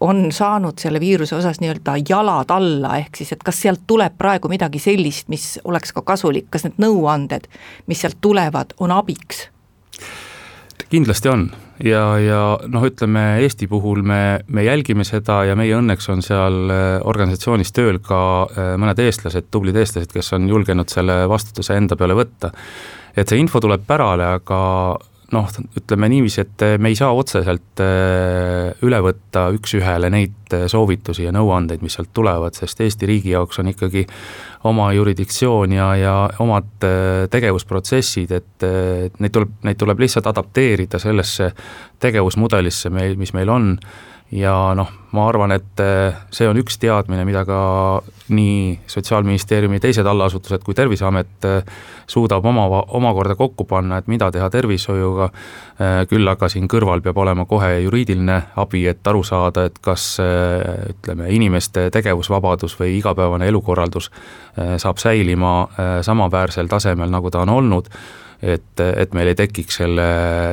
on 0.00 0.32
saanud 0.32 0.78
selle 0.80 1.00
viiruse 1.00 1.36
osas 1.36 1.60
nii-öelda 1.60 1.96
jalad 2.08 2.50
alla, 2.54 2.96
ehk 3.00 3.20
siis 3.20 3.32
et 3.32 3.42
kas 3.44 3.60
sealt 3.62 3.84
tuleb 3.86 4.16
praegu 4.18 4.48
midagi 4.48 4.80
sellist, 4.82 5.28
mis 5.28 5.58
oleks 5.64 5.92
ka 5.92 6.02
kasulik, 6.02 6.48
kas 6.50 6.64
need 6.66 6.80
nõuanded, 6.80 7.48
mis 7.86 8.00
sealt 8.00 8.20
tulevad, 8.20 8.76
on 8.80 8.96
abiks? 8.96 9.48
kindlasti 10.90 11.28
on 11.30 11.44
ja, 11.84 12.02
ja 12.18 12.40
noh, 12.68 12.84
ütleme 12.86 13.24
Eesti 13.44 13.68
puhul 13.70 14.02
me, 14.06 14.40
me 14.48 14.64
jälgime 14.64 15.04
seda 15.06 15.42
ja 15.48 15.56
meie 15.58 15.76
õnneks 15.78 16.08
on 16.12 16.24
seal 16.24 16.72
äh, 16.72 16.86
organisatsioonis 17.06 17.72
tööl 17.76 18.00
ka 18.04 18.22
äh, 18.46 18.72
mõned 18.80 18.98
eestlased, 19.04 19.50
tublid 19.50 19.76
eestlased, 19.80 20.10
kes 20.12 20.32
on 20.36 20.48
julgenud 20.50 20.90
selle 20.92 21.22
vastutuse 21.30 21.76
enda 21.78 21.98
peale 22.00 22.16
võtta. 22.18 22.52
et 23.16 23.28
see 23.28 23.38
info 23.40 23.60
tuleb 23.60 23.86
pärale, 23.86 24.26
aga 24.40 24.60
noh, 25.34 25.46
ütleme 25.78 26.08
niiviisi, 26.10 26.42
et 26.42 26.64
eh, 26.66 26.76
me 26.82 26.90
ei 26.90 26.96
saa 26.98 27.10
otseselt 27.14 27.82
eh, 27.84 28.82
üle 28.86 29.00
võtta 29.04 29.46
üks-ühele 29.54 30.10
neid 30.12 30.54
eh, 30.56 30.66
soovitusi 30.70 31.26
ja 31.26 31.32
nõuandeid, 31.34 31.84
mis 31.84 31.96
sealt 31.98 32.12
tulevad, 32.16 32.56
sest 32.58 32.82
Eesti 32.82 33.08
riigi 33.10 33.34
jaoks 33.34 33.62
on 33.62 33.70
ikkagi 33.70 34.04
oma 34.68 34.90
jurisdiktsioon 34.96 35.72
ja, 35.76 35.88
ja 35.96 36.14
omad 36.42 36.86
tegevusprotsessid, 37.32 38.34
et 38.36 38.66
neid 39.22 39.32
tuleb, 39.32 39.54
neid 39.64 39.78
tuleb 39.80 40.02
lihtsalt 40.02 40.28
adapteerida 40.28 41.00
sellesse 41.00 41.48
tegevusmudelisse 42.02 42.92
mis 42.92 43.32
meil 43.36 43.52
on 43.54 43.70
ja 44.32 44.54
noh, 44.78 44.90
ma 45.12 45.24
arvan, 45.28 45.52
et 45.56 45.80
eh, 45.82 46.18
see 46.34 46.46
on 46.48 46.58
üks 46.60 46.78
teadmine, 46.78 47.24
mida 47.26 47.42
ka 47.46 47.60
nii 48.30 48.78
Sotsiaalministeeriumi 48.90 49.80
teised 49.82 50.06
allasutused 50.06 50.62
kui 50.66 50.76
Terviseamet 50.78 51.48
eh, 51.48 51.72
suudab 52.10 52.46
oma, 52.46 52.66
omakorda 52.94 53.34
kokku 53.38 53.66
panna, 53.70 53.98
et 53.98 54.10
mida 54.10 54.30
teha 54.30 54.46
tervishoiuga, 54.54 55.30
eh, 55.82 55.96
küll 56.10 56.30
aga 56.30 56.48
siin 56.52 56.70
kõrval 56.70 57.02
peab 57.02 57.18
olema 57.18 57.46
kohe 57.50 57.72
juriidiline 57.80 58.38
abi, 58.62 58.84
et 58.92 59.10
aru 59.10 59.24
saada, 59.26 59.66
et 59.66 59.82
kas 59.82 60.06
ütleme, 60.20 61.30
inimeste 61.34 61.88
tegevusvabadus 61.90 62.78
või 62.78 62.96
igapäevane 63.00 63.48
elukorraldus 63.50 64.10
saab 64.82 64.98
säilima 64.98 65.52
samaväärsel 66.04 66.68
tasemel, 66.70 67.10
nagu 67.10 67.30
ta 67.30 67.42
on 67.46 67.54
olnud, 67.54 67.88
et, 68.42 68.80
et 68.80 69.16
meil 69.16 69.32
ei 69.32 69.38
tekiks 69.38 69.80
selle 69.82 70.06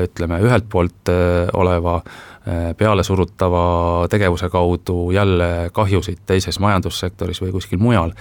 ütleme, 0.07 0.41
ühelt 0.43 0.67
poolt 0.69 1.11
oleva 1.53 2.01
Äh, 2.47 2.75
pealesurutava 2.77 4.07
tegevuse 4.07 4.47
kaudu 4.49 5.11
jälle 5.11 5.69
kahjusid 5.73 6.21
teises 6.25 6.59
majandussektoris 6.63 7.41
või 7.41 7.51
kuskil 7.51 7.79
mujal. 7.81 8.13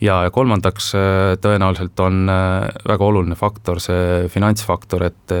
ja 0.00 0.30
kolmandaks 0.34 0.88
äh, 0.98 1.36
tõenäoliselt 1.38 2.00
on 2.02 2.26
äh, 2.32 2.66
väga 2.88 3.04
oluline 3.04 3.36
faktor 3.38 3.78
see 3.80 4.26
finantsfaktor, 4.28 5.04
et 5.04 5.34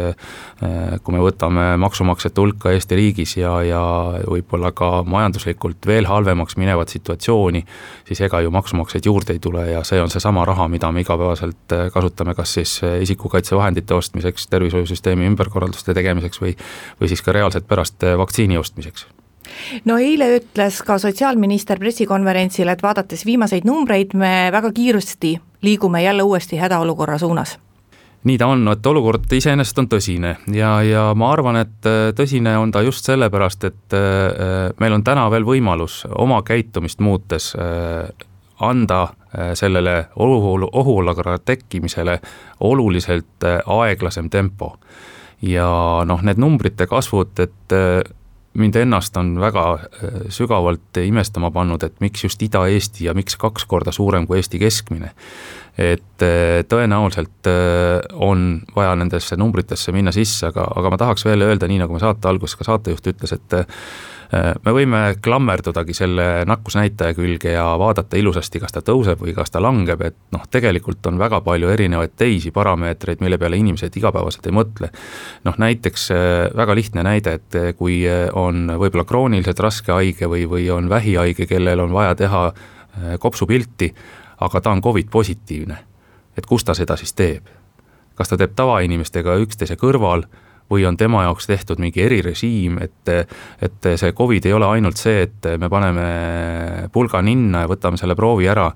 kui 1.02 1.14
me 1.14 1.20
võtame 1.22 1.64
maksumaksjate 1.78 2.40
hulka 2.40 2.70
Eesti 2.74 2.96
riigis 2.98 3.36
ja, 3.38 3.52
ja 3.62 3.82
võib-olla 4.26 4.72
ka 4.76 5.02
majanduslikult 5.06 5.86
veel 5.86 6.06
halvemaks 6.06 6.58
minevat 6.58 6.90
situatsiooni, 6.90 7.62
siis 8.06 8.20
ega 8.26 8.40
ju 8.42 8.50
maksumaksjaid 8.54 9.06
juurde 9.06 9.34
ei 9.34 9.42
tule 9.42 9.64
ja 9.70 9.84
see 9.86 10.02
on 10.02 10.10
seesama 10.10 10.44
raha, 10.44 10.68
mida 10.68 10.90
me 10.92 11.02
igapäevaselt 11.06 11.76
kasutame, 11.94 12.34
kas 12.34 12.54
siis 12.58 12.74
isikukaitsevahendite 12.84 13.67
ostmiseks, 13.94 14.46
tervishoiusüsteemi 14.48 15.26
ümberkorralduste 15.32 15.94
tegemiseks 15.94 16.40
või 16.42 16.56
või 17.00 17.08
siis 17.08 17.22
ka 17.22 17.32
reaalselt 17.32 17.68
pärast 17.68 18.04
vaktsiini 18.18 18.58
ostmiseks? 18.58 19.06
No 19.84 19.98
eile 19.98 20.28
ütles 20.38 20.82
ka 20.84 20.98
sotsiaalminister 21.00 21.80
pressikonverentsil, 21.80 22.68
et 22.68 22.82
vaadates 22.82 23.24
viimaseid 23.26 23.66
numbreid, 23.68 24.14
me 24.14 24.50
väga 24.52 24.72
kiiresti 24.72 25.38
liigume 25.62 26.02
jälle 26.02 26.22
uuesti 26.22 26.58
hädaolukorra 26.60 27.18
suunas. 27.18 27.58
Nii 28.24 28.38
ta 28.38 28.48
on, 28.50 28.66
et 28.68 28.86
olukord 28.86 29.30
iseenesest 29.32 29.78
on 29.78 29.86
tõsine 29.88 30.32
ja, 30.52 30.72
ja 30.82 31.04
ma 31.16 31.30
arvan, 31.32 31.60
et 31.62 31.86
äh, 31.86 32.10
tõsine 32.18 32.56
on 32.58 32.72
ta 32.74 32.82
just 32.82 33.06
sellepärast, 33.06 33.64
et 33.64 33.94
äh, 33.94 34.72
meil 34.82 34.96
on 34.96 35.04
täna 35.06 35.28
veel 35.30 35.46
võimalus 35.46 36.02
oma 36.18 36.42
käitumist 36.42 37.00
muutes 37.00 37.52
anda 38.58 39.06
sellele 39.54 40.06
ohu, 40.16 40.68
ohuolukorra 40.72 41.38
tekkimisele 41.38 42.20
oluliselt 42.60 43.44
aeglasem 43.66 44.30
tempo. 44.30 44.78
ja 45.42 45.68
noh, 46.04 46.22
need 46.22 46.40
numbrite 46.40 46.86
kasvud, 46.90 47.38
et 47.38 47.74
mind 48.58 48.76
ennast 48.76 49.16
on 49.16 49.34
väga 49.40 49.64
äh, 49.74 50.20
sügavalt 50.34 51.00
imestama 51.02 51.50
pannud, 51.54 51.82
et 51.84 52.00
miks 52.00 52.24
just 52.24 52.42
Ida-Eesti 52.42 53.06
ja 53.06 53.14
miks 53.14 53.36
kaks 53.38 53.66
korda 53.68 53.92
suurem 53.94 54.26
kui 54.26 54.38
Eesti 54.38 54.60
keskmine. 54.62 55.12
et 55.78 56.22
äh, 56.26 56.64
tõenäoliselt 56.66 57.46
äh, 57.46 58.00
on 58.14 58.62
vaja 58.76 58.96
nendesse 58.98 59.36
numbritesse 59.36 59.92
minna 59.94 60.12
sisse, 60.12 60.48
aga, 60.50 60.66
aga 60.76 60.90
ma 60.90 60.98
tahaks 60.98 61.24
veel 61.24 61.44
öelda, 61.46 61.68
nii 61.70 61.78
nagu 61.84 61.94
me 61.94 62.02
saate 62.02 62.28
alguses 62.28 62.58
ka 62.58 62.66
saatejuht 62.66 63.12
ütles, 63.12 63.36
et 63.36 63.58
Äh, 63.58 63.66
me 64.32 64.72
võime 64.76 64.98
klammerdudagi 65.24 65.94
selle 65.96 66.26
nakkusnäitaja 66.48 67.14
külge 67.16 67.54
ja 67.54 67.64
vaadata 67.80 68.18
ilusasti, 68.20 68.60
kas 68.60 68.74
ta 68.74 68.82
tõuseb 68.84 69.22
või 69.22 69.32
kas 69.36 69.52
ta 69.54 69.62
langeb, 69.64 70.02
et 70.04 70.16
noh, 70.34 70.44
tegelikult 70.50 71.06
on 71.08 71.20
väga 71.20 71.40
palju 71.46 71.70
erinevaid 71.72 72.12
teisi 72.16 72.52
parameetreid, 72.52 73.22
mille 73.24 73.38
peale 73.40 73.56
inimesed 73.56 73.96
igapäevaselt 73.96 74.46
ei 74.46 74.56
mõtle. 74.58 74.90
noh, 75.48 75.56
näiteks 75.58 76.10
äh, 76.12 76.20
väga 76.56 76.76
lihtne 76.76 77.04
näide, 77.08 77.38
et 77.40 77.56
äh, 77.56 77.70
kui 77.76 78.02
on 78.32 78.68
võib-olla 78.76 79.04
krooniliselt 79.08 79.60
raske 79.64 79.92
haige 79.92 80.28
või, 80.28 80.44
või 80.50 80.68
on 80.70 80.88
vähihaige, 80.88 81.46
kellel 81.46 81.80
on 81.80 81.92
vaja 81.92 82.14
teha 82.14 82.48
kopsupilti, 83.18 83.92
aga 84.40 84.60
ta 84.60 84.70
on 84.74 84.82
Covid 84.82 85.08
positiivne, 85.10 85.78
et 86.36 86.46
kus 86.46 86.64
ta 86.64 86.74
seda 86.74 86.96
siis 86.96 87.14
teeb? 87.14 87.54
kas 88.18 88.32
ta 88.32 88.36
teeb 88.36 88.56
tavainimestega 88.58 89.36
üksteise 89.44 89.76
kõrval 89.78 90.24
või 90.70 90.84
on 90.88 90.96
tema 90.96 91.22
jaoks 91.24 91.48
tehtud 91.48 91.80
mingi 91.80 92.02
erirežiim, 92.04 92.78
et, 92.84 93.12
et 93.62 93.90
see 93.96 94.12
Covid 94.12 94.46
ei 94.46 94.52
ole 94.52 94.68
ainult 94.68 95.00
see, 95.00 95.22
et 95.28 95.50
me 95.58 95.70
paneme 95.72 96.08
pulga 96.92 97.22
ninna 97.24 97.64
ja 97.64 97.70
võtame 97.70 98.00
selle 98.00 98.16
proovi 98.18 98.48
ära 98.48 98.68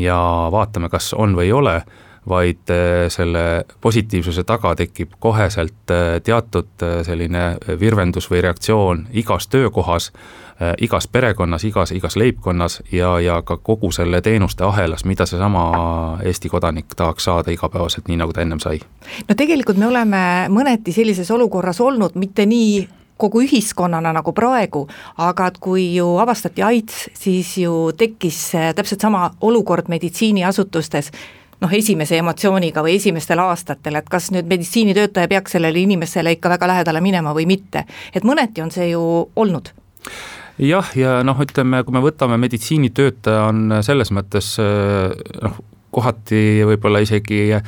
ja 0.00 0.18
vaatame, 0.52 0.90
kas 0.92 1.12
on 1.16 1.36
või 1.36 1.50
ei 1.50 1.54
ole, 1.56 1.76
vaid 2.28 2.72
selle 3.12 3.64
positiivsuse 3.80 4.42
taga 4.44 4.74
tekib 4.74 5.12
koheselt 5.20 5.92
teatud 6.24 6.84
selline 7.06 7.44
virvendus 7.80 8.26
või 8.30 8.42
reaktsioon 8.42 9.06
igas 9.14 9.46
töökohas 9.48 10.10
Äh, 10.62 10.74
igas 10.80 11.08
perekonnas, 11.08 11.64
igas, 11.64 11.90
igas 11.92 12.16
leibkonnas 12.16 12.82
ja, 12.92 13.20
ja 13.20 13.42
ka 13.42 13.56
kogu 13.56 13.90
selle 13.92 14.22
teenuste 14.24 14.64
ahelas, 14.64 15.04
mida 15.04 15.26
seesama 15.28 15.64
Eesti 16.24 16.48
kodanik 16.48 16.94
tahaks 16.96 17.24
saada 17.28 17.52
igapäevaselt, 17.52 18.08
nii 18.08 18.16
nagu 18.16 18.32
ta 18.32 18.40
ennem 18.40 18.62
sai. 18.64 18.80
no 19.28 19.34
tegelikult 19.36 19.76
me 19.76 19.86
oleme 19.86 20.22
mõneti 20.48 20.94
sellises 20.96 21.28
olukorras 21.30 21.80
olnud, 21.84 22.16
mitte 22.16 22.46
nii 22.48 22.88
kogu 23.20 23.42
ühiskonnana 23.44 24.14
nagu 24.16 24.32
praegu, 24.32 24.86
aga 25.20 25.50
et 25.52 25.60
kui 25.60 25.84
ju 25.98 26.08
avastati 26.24 26.64
AIDS, 26.64 27.10
siis 27.12 27.52
ju 27.58 27.92
tekkis 27.92 28.40
täpselt 28.80 29.04
sama 29.04 29.26
olukord 29.44 29.92
meditsiiniasutustes, 29.92 31.12
noh, 31.60 31.72
esimese 31.72 32.18
emotsiooniga 32.20 32.82
või 32.84 32.96
esimestel 33.00 33.40
aastatel, 33.42 34.00
et 34.00 34.08
kas 34.12 34.30
nüüd 34.34 34.48
meditsiinitöötaja 34.50 35.28
peaks 35.28 35.56
sellele 35.56 35.80
inimesele 35.80 36.36
ikka 36.36 36.52
väga 36.56 36.72
lähedale 36.72 37.00
minema 37.00 37.34
või 37.36 37.46
mitte. 37.46 37.84
et 38.14 38.24
mõneti 38.24 38.62
on 38.62 38.70
see 38.70 38.90
ju 38.90 39.02
olnud 39.36 39.72
jah, 40.58 40.90
ja 40.96 41.20
noh, 41.26 41.38
ütleme, 41.42 41.82
kui 41.84 41.94
me 41.96 42.02
võtame 42.04 42.38
meditsiinitöötaja, 42.40 43.48
on 43.50 43.80
selles 43.86 44.12
mõttes 44.14 44.54
äh, 44.62 45.12
noh, 45.42 45.58
kohati 45.96 46.64
võib-olla 46.68 47.00
isegi 47.04 47.40
äh, 47.56 47.64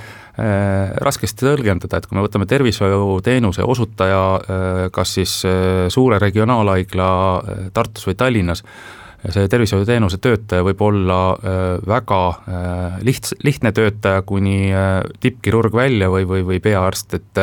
raskesti 1.05 1.47
tõlgendada, 1.47 2.01
et 2.01 2.09
kui 2.09 2.19
me 2.19 2.25
võtame 2.25 2.49
tervishoiuteenuse 2.49 3.65
osutaja 3.65 4.23
äh, 4.37 4.85
kas 4.93 5.17
siis 5.19 5.35
suure 5.93 6.21
regionaalhaigla 6.23 7.11
Tartus 7.77 8.09
või 8.09 8.19
Tallinnas, 8.19 8.65
see 9.27 9.49
tervishoiuteenuse 9.51 10.21
töötaja 10.23 10.65
võib 10.67 10.83
olla 10.87 11.19
äh, 11.35 11.67
väga 11.89 12.21
äh, 12.31 12.99
liht-, 13.07 13.35
lihtne 13.45 13.73
töötaja 13.75 14.23
kuni 14.27 14.71
äh, 14.71 15.03
tippkirurg 15.21 15.75
välja 15.75 16.11
või, 16.13 16.27
või, 16.29 16.45
või 16.47 16.61
peaarst, 16.63 17.19
et 17.19 17.43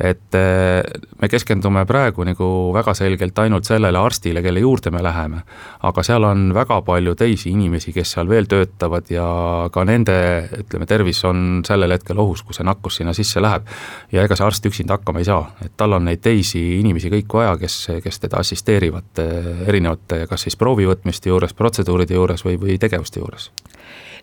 et 0.00 0.34
eh, 0.34 0.80
me 1.20 1.28
keskendume 1.28 1.82
praegu 1.88 2.24
nagu 2.24 2.46
väga 2.72 2.94
selgelt 2.96 3.38
ainult 3.42 3.68
sellele 3.68 3.98
arstile, 4.00 4.42
kelle 4.42 4.62
juurde 4.62 4.90
me 4.90 5.02
läheme. 5.04 5.42
aga 5.82 6.02
seal 6.02 6.24
on 6.24 6.50
väga 6.54 6.80
palju 6.86 7.14
teisi 7.14 7.50
inimesi, 7.50 7.92
kes 7.92 8.14
seal 8.16 8.28
veel 8.28 8.48
töötavad 8.48 9.10
ja 9.12 9.26
ka 9.72 9.84
nende, 9.84 10.16
ütleme, 10.62 10.88
tervis 10.88 11.22
on 11.28 11.60
sellel 11.66 11.92
hetkel 11.92 12.18
ohus, 12.18 12.42
kui 12.42 12.56
see 12.56 12.64
nakkus 12.64 13.00
sinna 13.00 13.12
sisse 13.16 13.42
läheb. 13.42 13.68
ja 14.12 14.24
ega 14.24 14.36
see 14.36 14.46
arst 14.46 14.66
üksinda 14.66 14.96
hakkama 14.96 15.20
ei 15.20 15.28
saa, 15.28 15.44
et 15.64 15.76
tal 15.76 15.98
on 15.98 16.08
neid 16.08 16.24
teisi 16.24 16.80
inimesi 16.80 17.12
kõik 17.12 17.38
vaja, 17.40 17.56
kes, 17.60 17.78
kes 18.04 18.24
teda 18.24 18.40
assisteerivad 18.40 19.24
eh, 19.24 19.52
erinevate, 19.68 20.24
kas 20.30 20.48
siis 20.48 20.56
proovi 20.56 20.88
võtmiste 20.88 21.28
juures, 21.28 21.54
protseduuride 21.54 22.16
juures 22.16 22.44
või, 22.46 22.56
või 22.60 22.80
tegevuste 22.80 23.20
juures 23.20 23.50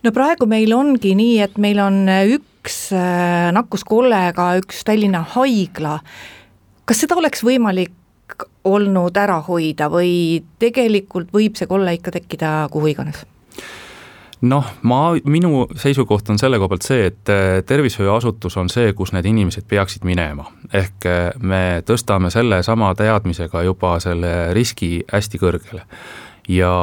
no 0.03 0.13
praegu 0.13 0.50
meil 0.50 0.74
ongi 0.74 1.13
nii, 1.17 1.39
et 1.46 1.57
meil 1.62 1.79
on 1.81 2.05
üks 2.34 2.57
äh, 2.95 3.47
nakkuskollega 3.55 4.50
üks 4.62 4.83
Tallinna 4.88 5.24
haigla, 5.36 6.00
kas 6.88 7.03
seda 7.03 7.17
oleks 7.19 7.43
võimalik 7.45 7.93
olnud 8.67 9.17
ära 9.17 9.39
hoida 9.47 9.88
või 9.91 10.43
tegelikult 10.59 11.31
võib 11.33 11.55
see 11.57 11.69
kolle 11.69 11.95
ikka 11.97 12.13
tekkida 12.19 12.53
kuhu 12.74 12.91
iganes? 12.91 13.24
noh, 14.45 14.67
ma, 14.86 15.00
minu 15.25 15.65
seisukoht 15.79 16.29
on 16.29 16.38
selle 16.38 16.59
koha 16.62 16.69
pealt 16.69 16.86
see, 16.86 17.07
et 17.09 17.31
äh, 17.33 17.47
tervishoiuasutus 17.65 18.57
on 18.62 18.69
see, 18.69 18.91
kus 18.97 19.13
need 19.15 19.25
inimesed 19.25 19.65
peaksid 19.69 20.05
minema. 20.05 20.45
ehk 20.74 21.07
äh, 21.09 21.31
me 21.41 21.81
tõstame 21.88 22.29
sellesama 22.33 22.93
teadmisega 22.97 23.63
juba 23.65 23.97
selle 24.03 24.53
riski 24.53 25.01
hästi 25.12 25.41
kõrgele. 25.41 25.86
ja 26.47 26.74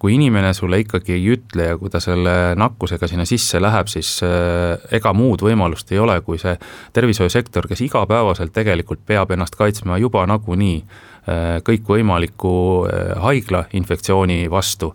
kui 0.00 0.14
inimene 0.16 0.54
sulle 0.56 0.78
ikkagi 0.80 1.12
ei 1.12 1.26
ütle 1.34 1.66
ja 1.68 1.76
kui 1.78 1.90
ta 1.92 2.00
selle 2.00 2.54
nakkusega 2.56 3.08
sinna 3.10 3.26
sisse 3.28 3.60
läheb, 3.60 3.88
siis 3.92 4.14
äh, 4.24 4.80
ega 4.96 5.12
muud 5.16 5.44
võimalust 5.44 5.92
ei 5.92 6.00
ole, 6.00 6.16
kui 6.24 6.40
see 6.40 6.54
tervishoiusektor, 6.96 7.68
kes 7.68 7.84
igapäevaselt 7.84 8.54
tegelikult 8.56 9.04
peab 9.06 9.34
ennast 9.36 9.58
kaitsma 9.60 9.98
juba 10.00 10.24
nagunii 10.30 10.78
äh, 10.80 11.58
kõikvõimaliku 11.66 12.54
äh, 12.88 13.10
haigla 13.26 13.66
infektsiooni 13.76 14.46
vastu, 14.52 14.94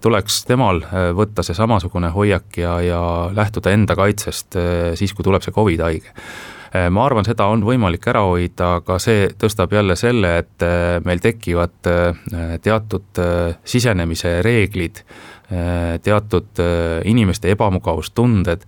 tuleks 0.00 0.38
temal 0.48 0.80
võtta 1.14 1.42
see 1.44 1.54
samasugune 1.54 2.08
hoiak 2.10 2.56
ja, 2.58 2.72
ja 2.82 3.00
lähtuda 3.36 3.70
enda 3.76 3.94
kaitsest 3.94 4.56
siis, 4.98 5.12
kui 5.14 5.22
tuleb 5.22 5.44
see 5.44 5.54
Covid 5.54 5.84
haige 5.84 6.14
ma 6.90 7.04
arvan, 7.06 7.26
seda 7.26 7.46
on 7.52 7.62
võimalik 7.66 8.06
ära 8.10 8.24
hoida, 8.26 8.76
aga 8.80 8.98
see 9.02 9.28
tõstab 9.38 9.72
jälle 9.76 9.96
selle, 9.98 10.32
et 10.42 10.64
äh, 10.66 10.98
meil 11.04 11.22
tekivad 11.22 11.90
äh, 11.90 12.56
teatud 12.62 13.22
sisenemise 13.64 14.40
reeglid, 14.46 15.02
teatud 16.02 16.58
inimeste 17.06 17.52
ebamugavustunded 17.54 18.64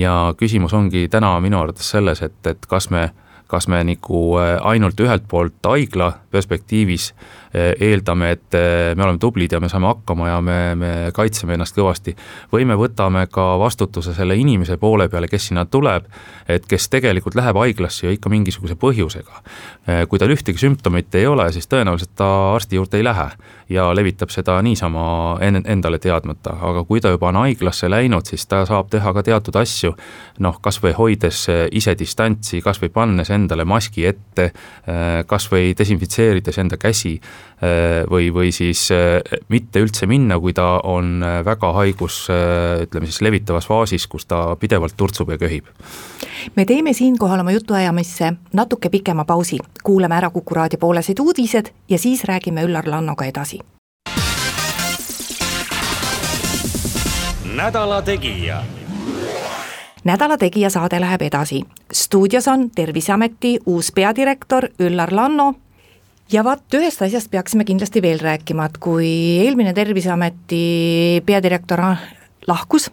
ja 0.00 0.14
küsimus 0.40 0.72
ongi 0.72 1.02
täna 1.12 1.34
minu 1.44 1.58
arvates 1.60 1.90
selles, 1.92 2.22
et, 2.24 2.38
et 2.48 2.64
kas 2.70 2.88
me 2.88 3.10
kas 3.50 3.68
me 3.68 3.82
nagu 3.84 4.20
ainult 4.38 5.00
ühelt 5.00 5.26
poolt 5.28 5.66
haigla 5.68 6.12
perspektiivis 6.32 7.12
eeldame, 7.54 8.30
et 8.34 8.56
me 8.96 9.04
oleme 9.04 9.18
tublid 9.22 9.52
ja 9.54 9.60
me 9.62 9.68
saame 9.70 9.86
hakkama 9.86 10.28
ja 10.28 10.40
me, 10.42 10.56
me 10.74 10.90
kaitseme 11.14 11.54
ennast 11.54 11.76
kõvasti. 11.76 12.16
või 12.52 12.64
me 12.66 12.74
võtame 12.74 13.26
ka 13.30 13.44
vastutuse 13.58 14.14
selle 14.14 14.34
inimese 14.36 14.76
poole 14.76 15.08
peale, 15.08 15.28
kes 15.30 15.48
sinna 15.48 15.64
tuleb, 15.64 16.08
et 16.48 16.66
kes 16.66 16.88
tegelikult 16.90 17.36
läheb 17.38 17.56
haiglasse 17.56 18.06
ju 18.06 18.12
ikka 18.16 18.32
mingisuguse 18.32 18.74
põhjusega. 18.74 19.42
kui 20.08 20.18
tal 20.18 20.34
ühtegi 20.34 20.58
sümptomit 20.58 21.14
ei 21.14 21.26
ole, 21.26 21.52
siis 21.52 21.68
tõenäoliselt 21.70 22.16
ta 22.16 22.54
arsti 22.56 22.76
juurde 22.76 22.98
ei 22.98 23.04
lähe 23.04 23.28
ja 23.68 23.94
levitab 23.94 24.30
seda 24.30 24.56
niisama 24.62 25.38
endale 25.40 25.98
teadmata, 25.98 26.56
aga 26.60 26.84
kui 26.84 27.00
ta 27.00 27.12
juba 27.14 27.30
on 27.30 27.40
haiglasse 27.44 27.88
läinud, 27.90 28.26
siis 28.26 28.46
ta 28.46 28.64
saab 28.66 28.90
teha 28.90 29.12
ka 29.12 29.22
teatud 29.22 29.56
asju, 29.56 29.94
noh, 30.44 30.58
kas 30.60 30.80
või 30.82 30.94
hoides 30.98 31.46
ise 31.72 31.94
distantsi, 31.98 32.60
kas 32.64 32.82
või 32.82 32.92
pannes 32.92 33.30
endale 33.34 33.64
maski 33.68 34.06
ette, 34.08 34.50
kas 35.26 35.48
või 35.52 35.74
desinfitseerides 35.78 36.58
enda 36.62 36.78
käsi 36.80 37.18
Äh, 37.64 38.04
või, 38.10 38.32
või 38.34 38.50
siis 38.52 38.90
äh, 38.90 39.22
mitte 39.48 39.80
üldse 39.80 40.08
minna, 40.10 40.36
kui 40.42 40.52
ta 40.52 40.80
on 40.84 41.22
äh, 41.22 41.38
väga 41.46 41.70
haigus, 41.76 42.24
ütleme 42.82 43.06
siis 43.06 43.20
levitavas 43.22 43.68
faasis, 43.70 44.08
kus 44.10 44.26
ta 44.26 44.56
pidevalt 44.60 44.96
turtsub 44.96 45.30
ja 45.30 45.38
köhib. 45.38 45.70
me 46.56 46.64
teeme 46.64 46.92
siinkohal 46.92 47.40
oma 47.40 47.52
jutuajamisse 47.54 48.32
natuke 48.52 48.90
pikema 48.90 49.24
pausi, 49.24 49.58
kuulame 49.84 50.16
ära 50.16 50.30
Kuku 50.30 50.54
raadio 50.54 50.78
poolesed 50.78 51.18
uudised 51.20 51.70
ja 51.88 51.98
siis 51.98 52.24
räägime 52.24 52.64
Üllar 52.64 52.88
Lannoga 52.90 53.24
edasi. 53.24 53.60
nädala 57.54 58.02
Tegija 58.02 58.62
nädala 60.04 60.38
Tegija 60.38 60.70
saade 60.70 61.00
läheb 61.00 61.22
edasi. 61.22 61.64
stuudios 61.92 62.48
on 62.48 62.70
Terviseameti 62.70 63.58
uus 63.66 63.92
peadirektor 63.92 64.68
Üllar 64.78 65.12
Lanno 65.12 65.54
ja 66.32 66.44
vaat 66.44 66.74
ühest 66.74 67.02
asjast 67.02 67.30
peaksime 67.30 67.64
kindlasti 67.64 68.02
veel 68.02 68.18
rääkima, 68.18 68.66
et 68.66 68.78
kui 68.78 69.08
eelmine 69.44 69.72
Terviseameti 69.74 71.22
peadirektor 71.26 71.80
lahkus, 72.46 72.90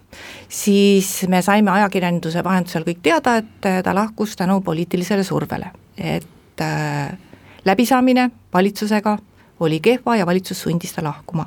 siis 0.50 1.28
me 1.28 1.42
saime 1.42 1.72
ajakirjanduse 1.72 2.44
vahendusel 2.44 2.86
kõik 2.88 3.02
teada, 3.04 3.38
et 3.42 3.84
ta 3.84 3.96
lahkus 3.96 4.36
tänu 4.36 4.62
poliitilisele 4.62 5.24
survele, 5.24 5.72
et 5.98 6.62
äh, 6.62 7.18
läbisaamine 7.66 8.30
valitsusega 8.54 9.18
oli 9.60 9.80
kehva 9.80 10.16
ja 10.16 10.26
valitsus 10.26 10.62
sundis 10.62 10.94
ta 10.94 11.04
lahkuma. 11.04 11.46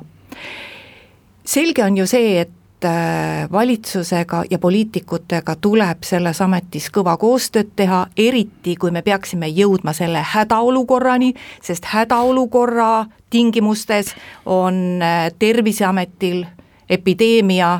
selge 1.45 1.83
on 1.83 1.97
ju 1.97 2.07
see, 2.07 2.39
et 2.41 2.51
Äh, 2.85 3.51
valitsusega 3.51 4.43
ja 4.49 4.59
poliitikutega 4.59 5.55
tuleb 5.61 6.03
selles 6.03 6.41
ametis 6.41 6.89
kõva 6.93 7.15
koostööd 7.17 7.71
teha, 7.75 8.03
eriti 8.17 8.75
kui 8.77 8.91
me 8.93 9.01
peaksime 9.01 9.47
jõudma 9.47 9.93
selle 9.95 10.21
hädaolukorrani, 10.33 11.31
sest 11.65 11.87
hädaolukorra 11.89 13.05
tingimustes 13.33 14.13
on 14.45 15.01
äh, 15.01 15.31
Terviseametil 15.39 16.43
epideemia 16.89 17.71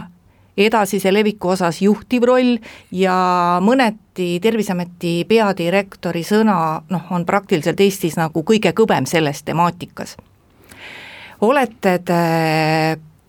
edasise 0.58 1.14
leviku 1.14 1.54
osas 1.54 1.82
juhtiv 1.82 2.26
roll 2.26 2.56
ja 2.92 3.16
mõneti 3.62 4.40
Terviseameti 4.42 5.18
peadirektori 5.30 6.24
sõna 6.26 6.60
noh, 6.90 7.12
on 7.12 7.26
praktiliselt 7.26 7.84
Eestis 7.84 8.18
nagu 8.18 8.42
kõige 8.42 8.74
kõvem 8.74 9.06
selles 9.06 9.44
temaatikas. 9.44 10.18
olete 11.42 12.00
te 12.00 12.24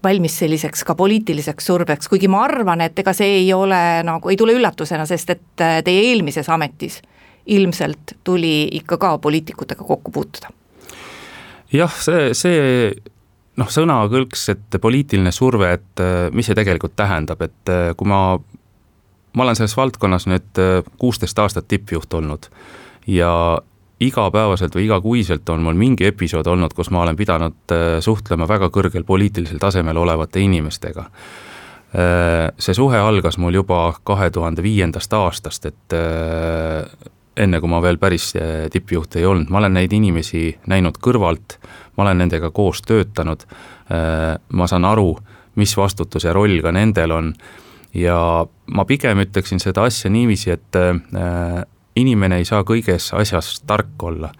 valmis 0.04 0.38
selliseks 0.38 0.84
ka 0.84 0.94
poliitiliseks 0.94 1.66
surveks, 1.66 2.08
kuigi 2.08 2.28
ma 2.28 2.44
arvan, 2.46 2.82
et 2.84 2.98
ega 2.98 3.12
see 3.16 3.40
ei 3.40 3.50
ole 3.54 3.80
nagu, 4.06 4.30
ei 4.30 4.38
tule 4.38 4.54
üllatusena, 4.56 5.06
sest 5.08 5.32
et 5.34 5.64
äh, 5.64 5.80
teie 5.84 6.10
eelmises 6.10 6.48
ametis 6.52 7.00
ilmselt 7.46 8.16
tuli 8.26 8.68
ikka 8.80 8.98
ka 8.98 9.16
poliitikutega 9.22 9.84
kokku 9.84 10.12
puutuda. 10.12 10.50
jah, 11.72 11.92
see, 12.02 12.30
see 12.34 12.90
noh, 13.56 13.70
sõnakõlks, 13.72 14.48
et 14.54 14.80
poliitiline 14.80 15.32
surve, 15.32 15.72
et 15.78 16.02
äh, 16.02 16.26
mis 16.32 16.46
see 16.46 16.58
tegelikult 16.58 16.96
tähendab, 16.98 17.42
et 17.46 17.72
äh, 17.72 17.92
kui 17.96 18.10
ma, 18.10 18.38
ma 19.32 19.46
olen 19.46 19.58
selles 19.58 19.76
valdkonnas 19.76 20.28
nüüd 20.30 20.62
kuusteist 20.98 21.38
aastat 21.38 21.68
tippjuht 21.68 22.14
olnud 22.14 22.50
ja 23.06 23.32
igapäevaselt 24.00 24.74
või 24.76 24.86
igakuiselt 24.88 25.48
on 25.48 25.64
mul 25.64 25.76
mingi 25.78 26.06
episood 26.08 26.46
olnud, 26.46 26.74
kus 26.76 26.90
ma 26.92 27.02
olen 27.04 27.16
pidanud 27.16 27.74
äh, 27.74 27.84
suhtlema 28.04 28.48
väga 28.48 28.68
kõrgel 28.74 29.06
poliitilisel 29.08 29.60
tasemel 29.62 29.96
olevate 30.04 30.40
inimestega. 30.40 31.10
see 32.58 32.74
suhe 32.74 32.98
algas 32.98 33.38
mul 33.40 33.54
juba 33.54 33.94
kahe 34.04 34.26
tuhande 34.30 34.60
viiendast 34.60 35.12
aastast, 35.16 35.66
et 35.66 35.94
enne, 37.36 37.60
kui 37.62 37.70
ma 37.70 37.78
veel 37.80 37.96
päris 37.96 38.34
tippjuht 38.72 39.16
ei 39.16 39.24
olnud, 39.24 39.48
ma 39.48 39.62
olen 39.62 39.78
neid 39.78 39.94
inimesi 39.96 40.58
näinud 40.66 40.98
kõrvalt, 41.00 41.56
ma 41.96 42.04
olen 42.04 42.18
nendega 42.18 42.50
koos 42.50 42.82
töötanud, 42.84 43.46
ma 43.88 44.68
saan 44.68 44.84
aru, 44.84 45.14
mis 45.56 45.72
vastutus 45.78 46.26
ja 46.26 46.34
roll 46.36 46.60
ka 46.60 46.74
nendel 46.74 47.14
on 47.16 47.32
ja 47.96 48.18
ma 48.66 48.84
pigem 48.88 49.22
ütleksin 49.24 49.60
seda 49.62 49.86
asja 49.88 50.10
niiviisi, 50.12 50.52
et 50.56 50.78
äh, 50.78 51.64
inimene 51.96 52.40
ei 52.40 52.46
saa 52.48 52.62
kõiges 52.66 53.10
asjas 53.16 53.60
tark 53.66 54.02
olla. 54.02 54.30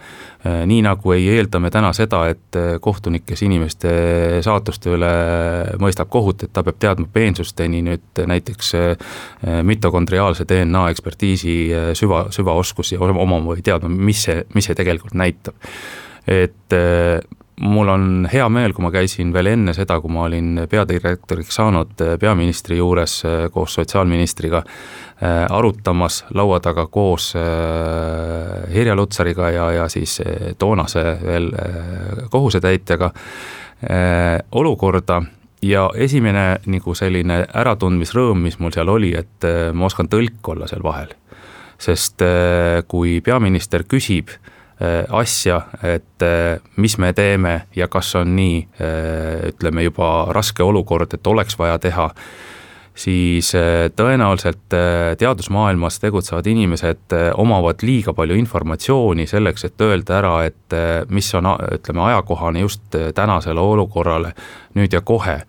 Äh, 0.46 0.62
nii 0.68 0.82
nagu 0.86 1.14
ei 1.14 1.28
eelda 1.34 1.60
me 1.62 1.70
täna 1.74 1.92
seda, 1.96 2.24
et 2.32 2.58
äh, 2.58 2.76
kohtunik, 2.82 3.26
kes 3.28 3.42
inimeste 3.46 3.92
saatuste 4.46 4.92
üle 4.96 5.12
mõistab 5.82 6.10
kohut, 6.12 6.46
et 6.46 6.52
ta 6.52 6.64
peab 6.66 6.80
teadma 6.82 7.08
peensusteni 7.12 7.82
nüüd 7.86 8.24
näiteks 8.26 8.74
mitokondriaalse 9.66 10.46
DNA 10.48 10.88
ekspertiisi 10.92 11.56
süva, 11.98 12.26
süvaoskusi 12.34 12.98
omama 13.00 13.54
või 13.54 13.64
teadma, 13.64 13.90
mis 13.90 14.26
see, 14.28 14.44
mis 14.54 14.68
see 14.68 14.78
tegelikult 14.78 15.16
näitab. 15.18 15.56
et 16.26 16.74
mul 17.60 17.88
on 17.88 18.28
hea 18.32 18.46
meel, 18.52 18.74
kui 18.76 18.84
ma 18.84 18.90
käisin 18.92 19.32
veel 19.32 19.50
enne 19.54 19.72
seda, 19.76 19.98
kui 20.00 20.12
ma 20.12 20.26
olin 20.26 20.66
peadirektoriks 20.70 21.56
saanud 21.56 22.02
äh, 22.04 22.16
peaministri 22.20 22.76
juures 22.76 23.18
äh, 23.24 23.46
koos 23.52 23.74
sotsiaalministriga 23.78 24.60
äh, 24.62 25.46
arutamas 25.50 26.24
laua 26.34 26.60
taga 26.60 26.86
koos 26.86 27.32
Irja 27.36 28.96
Lutsariga 28.96 29.50
ja, 29.50 29.70
ja 29.72 29.88
siis 29.88 30.18
toonase 30.58 31.02
veel 31.22 31.50
kohusetäitjaga 32.30 33.10
olukorda 34.52 35.20
ja 35.62 35.86
esimene 35.94 36.44
nagu 36.66 36.94
selline 36.94 37.38
äratundmisrõõm, 37.54 38.40
mis 38.44 38.58
mul 38.60 38.74
seal 38.74 38.88
oli, 38.92 39.12
et 39.16 39.46
ma 39.72 39.88
oskan 39.88 40.08
tõlk 40.12 40.52
olla 40.52 40.68
seal 40.68 40.84
vahel. 40.84 41.14
sest 41.78 42.22
kui 42.88 43.20
peaminister 43.20 43.84
küsib 43.84 44.30
asja, 45.08 45.60
et 45.82 46.22
äh, 46.22 46.58
mis 46.76 46.98
me 46.98 47.12
teeme 47.16 47.62
ja 47.76 47.88
kas 47.88 48.14
on 48.20 48.34
nii, 48.36 48.58
äh, 48.80 49.48
ütleme 49.52 49.86
juba 49.86 50.26
raske 50.36 50.62
olukord, 50.62 51.14
et 51.14 51.26
oleks 51.26 51.58
vaja 51.58 51.78
teha, 51.78 52.10
siis 52.96 53.50
tõenäoliselt 53.92 54.72
teadusmaailmas 55.20 55.98
tegutsevad 56.00 56.46
inimesed 56.48 57.12
omavad 57.36 57.82
liiga 57.84 58.14
palju 58.16 58.38
informatsiooni 58.40 59.26
selleks, 59.28 59.66
et 59.68 59.84
öelda 59.84 60.16
ära, 60.16 60.30
et 60.48 60.76
mis 61.12 61.28
on, 61.36 61.50
ütleme, 61.76 62.06
ajakohane 62.06 62.62
just 62.64 62.96
tänasele 63.14 63.60
olukorrale 63.60 64.32
nüüd 64.80 64.96
ja 64.96 65.04
kohe 65.04 65.42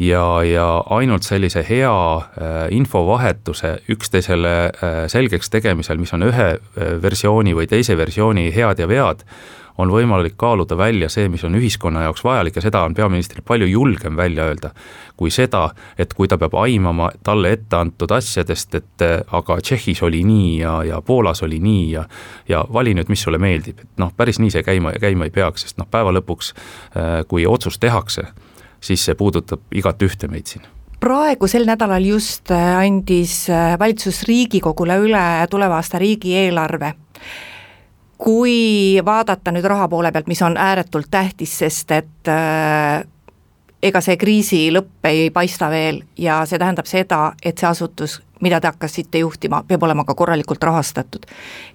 ja, 0.00 0.42
ja 0.44 0.66
ainult 0.90 1.26
sellise 1.28 1.64
hea 1.68 1.92
äh, 2.16 2.66
infovahetuse 2.74 3.78
üksteisele 3.92 4.56
äh, 4.64 4.98
selgeks 5.12 5.50
tegemisel, 5.50 6.00
mis 6.00 6.14
on 6.16 6.24
ühe 6.30 6.50
äh, 6.56 6.92
versiooni 7.02 7.54
või 7.56 7.68
teise 7.70 7.96
versiooni 8.00 8.48
head 8.54 8.80
ja 8.80 8.88
vead, 8.88 9.26
on 9.80 9.92
võimalik 9.92 10.34
kaaluda 10.36 10.76
välja 10.76 11.08
see, 11.08 11.28
mis 11.32 11.44
on 11.46 11.54
ühiskonna 11.56 12.02
jaoks 12.04 12.24
vajalik 12.24 12.56
ja 12.58 12.64
seda 12.64 12.82
on 12.84 12.94
peaministril 12.96 13.44
palju 13.46 13.68
julgem 13.68 14.16
välja 14.16 14.50
öelda, 14.50 14.72
kui 15.16 15.30
seda, 15.32 15.70
et 15.98 16.12
kui 16.16 16.28
ta 16.28 16.36
peab 16.40 16.56
aimama 16.60 17.08
talle 17.24 17.54
ette 17.56 17.78
antud 17.78 18.12
asjadest, 18.12 18.76
et 18.76 19.06
aga 19.06 19.56
Tšehhis 19.60 20.02
oli 20.04 20.20
nii 20.26 20.58
ja, 20.58 20.74
ja 20.84 21.00
Poolas 21.00 21.42
oli 21.46 21.62
nii 21.64 21.88
ja 21.94 22.04
ja 22.48 22.64
vali 22.72 22.92
nüüd, 22.96 23.08
mis 23.08 23.24
sulle 23.24 23.40
meeldib, 23.40 23.80
et 23.80 24.00
noh, 24.00 24.12
päris 24.16 24.40
nii 24.40 24.52
see 24.52 24.66
käima, 24.66 24.92
käima 25.00 25.28
ei 25.28 25.32
peaks, 25.32 25.64
sest 25.64 25.80
noh, 25.80 25.88
päeva 25.88 26.12
lõpuks, 26.12 26.52
kui 27.28 27.46
otsus 27.48 27.80
tehakse 27.80 28.28
siis 28.80 29.04
see 29.04 29.14
puudutab 29.14 29.60
igat 29.74 30.02
ühte 30.02 30.28
meid 30.28 30.46
siin 30.46 30.66
praegu 31.00 31.48
sel 31.48 31.64
nädalal 31.68 32.04
just 32.04 32.50
äh, 32.52 32.76
andis 32.80 33.48
äh, 33.50 33.78
valitsus 33.80 34.22
Riigikogule 34.28 34.98
üle 35.00 35.22
tuleva 35.50 35.80
aasta 35.80 35.98
riigieelarve. 35.98 36.94
kui 38.20 39.00
vaadata 39.04 39.48
nüüd 39.48 39.64
raha 39.64 39.86
poole 39.88 40.10
pealt, 40.12 40.26
mis 40.28 40.42
on 40.44 40.58
ääretult 40.60 41.08
tähtis, 41.10 41.54
sest 41.62 41.90
et 41.96 42.28
äh, 42.28 43.00
ega 43.82 44.00
see 44.04 44.16
kriisi 44.20 44.66
lõpp 44.72 45.08
ei 45.08 45.30
paista 45.30 45.70
veel 45.70 46.02
ja 46.18 46.42
see 46.46 46.58
tähendab 46.58 46.86
seda, 46.86 47.32
et 47.42 47.58
see 47.58 47.68
asutus 47.68 48.20
mida 48.40 48.60
te 48.60 48.66
hakkasite 48.66 49.18
juhtima, 49.18 49.62
peab 49.68 49.82
olema 49.82 50.04
ka 50.04 50.14
korralikult 50.14 50.62
rahastatud. 50.62 51.26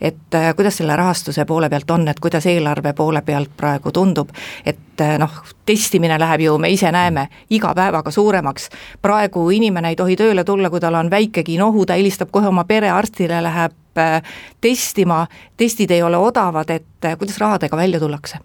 et 0.01 0.35
äh, 0.35 0.55
kuidas 0.55 0.77
selle 0.77 0.95
rahastuse 0.95 1.45
poole 1.45 1.69
pealt 1.69 1.91
on, 1.91 2.07
et 2.07 2.19
kuidas 2.19 2.45
eelarve 2.45 2.93
poole 2.93 3.21
pealt 3.21 3.51
praegu 3.57 3.91
tundub, 3.91 4.29
et 4.65 5.01
äh, 5.01 5.17
noh, 5.19 5.31
testimine 5.65 6.19
läheb 6.19 6.41
ju, 6.41 6.57
me 6.57 6.69
ise 6.69 6.91
näeme, 6.91 7.27
iga 7.49 7.73
päevaga 7.75 8.11
suuremaks. 8.11 8.69
praegu 9.01 9.49
inimene 9.49 9.89
ei 9.89 9.95
tohi 9.95 10.15
tööle 10.15 10.43
tulla, 10.43 10.69
kui 10.69 10.79
tal 10.79 10.95
on 10.95 11.09
väikegi 11.09 11.57
nohu, 11.57 11.85
ta 11.85 11.93
helistab 11.93 12.31
kohe 12.31 12.47
oma 12.47 12.63
perearstile, 12.63 13.43
läheb 13.43 13.97
äh, 13.97 14.21
testima, 14.61 15.27
testid 15.57 15.91
ei 15.91 16.03
ole 16.03 16.17
odavad, 16.17 16.69
et 16.69 17.17
kuidas 17.19 17.37
rahadega 17.37 17.77
välja 17.77 17.99
tullakse 17.99 18.41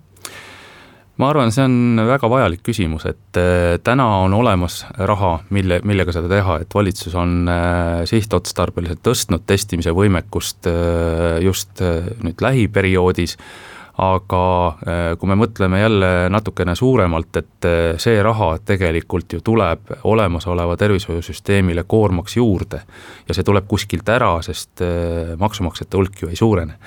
ma 1.21 1.29
arvan, 1.29 1.51
see 1.53 1.65
on 1.67 2.01
väga 2.09 2.29
vajalik 2.33 2.63
küsimus, 2.65 3.05
et 3.11 3.41
äh, 3.41 3.79
täna 3.85 4.07
on 4.25 4.35
olemas 4.37 4.83
raha, 4.97 5.35
mille, 5.55 5.81
millega 5.87 6.15
seda 6.17 6.31
teha, 6.31 6.61
et 6.63 6.77
valitsus 6.77 7.17
on 7.19 7.43
äh, 7.51 8.05
sihtotstarbeliselt 8.09 9.03
tõstnud 9.05 9.45
testimise 9.49 9.93
võimekust 9.97 10.71
äh, 10.71 11.41
just 11.45 11.83
nüüd 12.25 12.41
lähiperioodis, 12.41 13.37
aga 14.01 14.45
kui 15.21 15.29
me 15.29 15.35
mõtleme 15.37 15.77
jälle 15.83 16.09
natukene 16.33 16.73
suuremalt, 16.79 17.37
et 17.37 17.67
see 18.01 18.15
raha 18.25 18.55
tegelikult 18.65 19.35
ju 19.35 19.43
tuleb 19.45 19.91
olemasoleva 20.09 20.79
tervishoiusüsteemile 20.81 21.85
koormaks 21.91 22.39
juurde 22.39 22.81
ja 23.29 23.37
see 23.37 23.45
tuleb 23.45 23.69
kuskilt 23.69 24.09
ära, 24.09 24.39
sest 24.47 24.81
maksumaksjate 25.43 26.01
hulk 26.01 26.23
ju 26.23 26.33
ei 26.33 26.41
suurene 26.41 26.79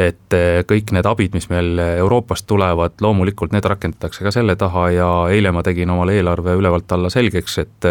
et 0.00 0.36
eh, 0.36 0.62
kõik 0.68 0.92
need 0.96 1.06
abid, 1.08 1.34
mis 1.36 1.48
meil 1.52 1.78
Euroopast 1.84 2.46
tulevad, 2.48 2.96
loomulikult 3.04 3.54
need 3.54 3.66
rakendatakse 3.68 4.24
ka 4.24 4.32
selle 4.34 4.56
taha 4.60 4.88
ja 4.94 5.08
eile 5.32 5.52
ma 5.52 5.64
tegin 5.66 5.92
omale 5.92 6.16
eelarve 6.18 6.56
ülevalt 6.58 6.92
alla 6.96 7.12
selgeks, 7.12 7.58
et 7.64 7.90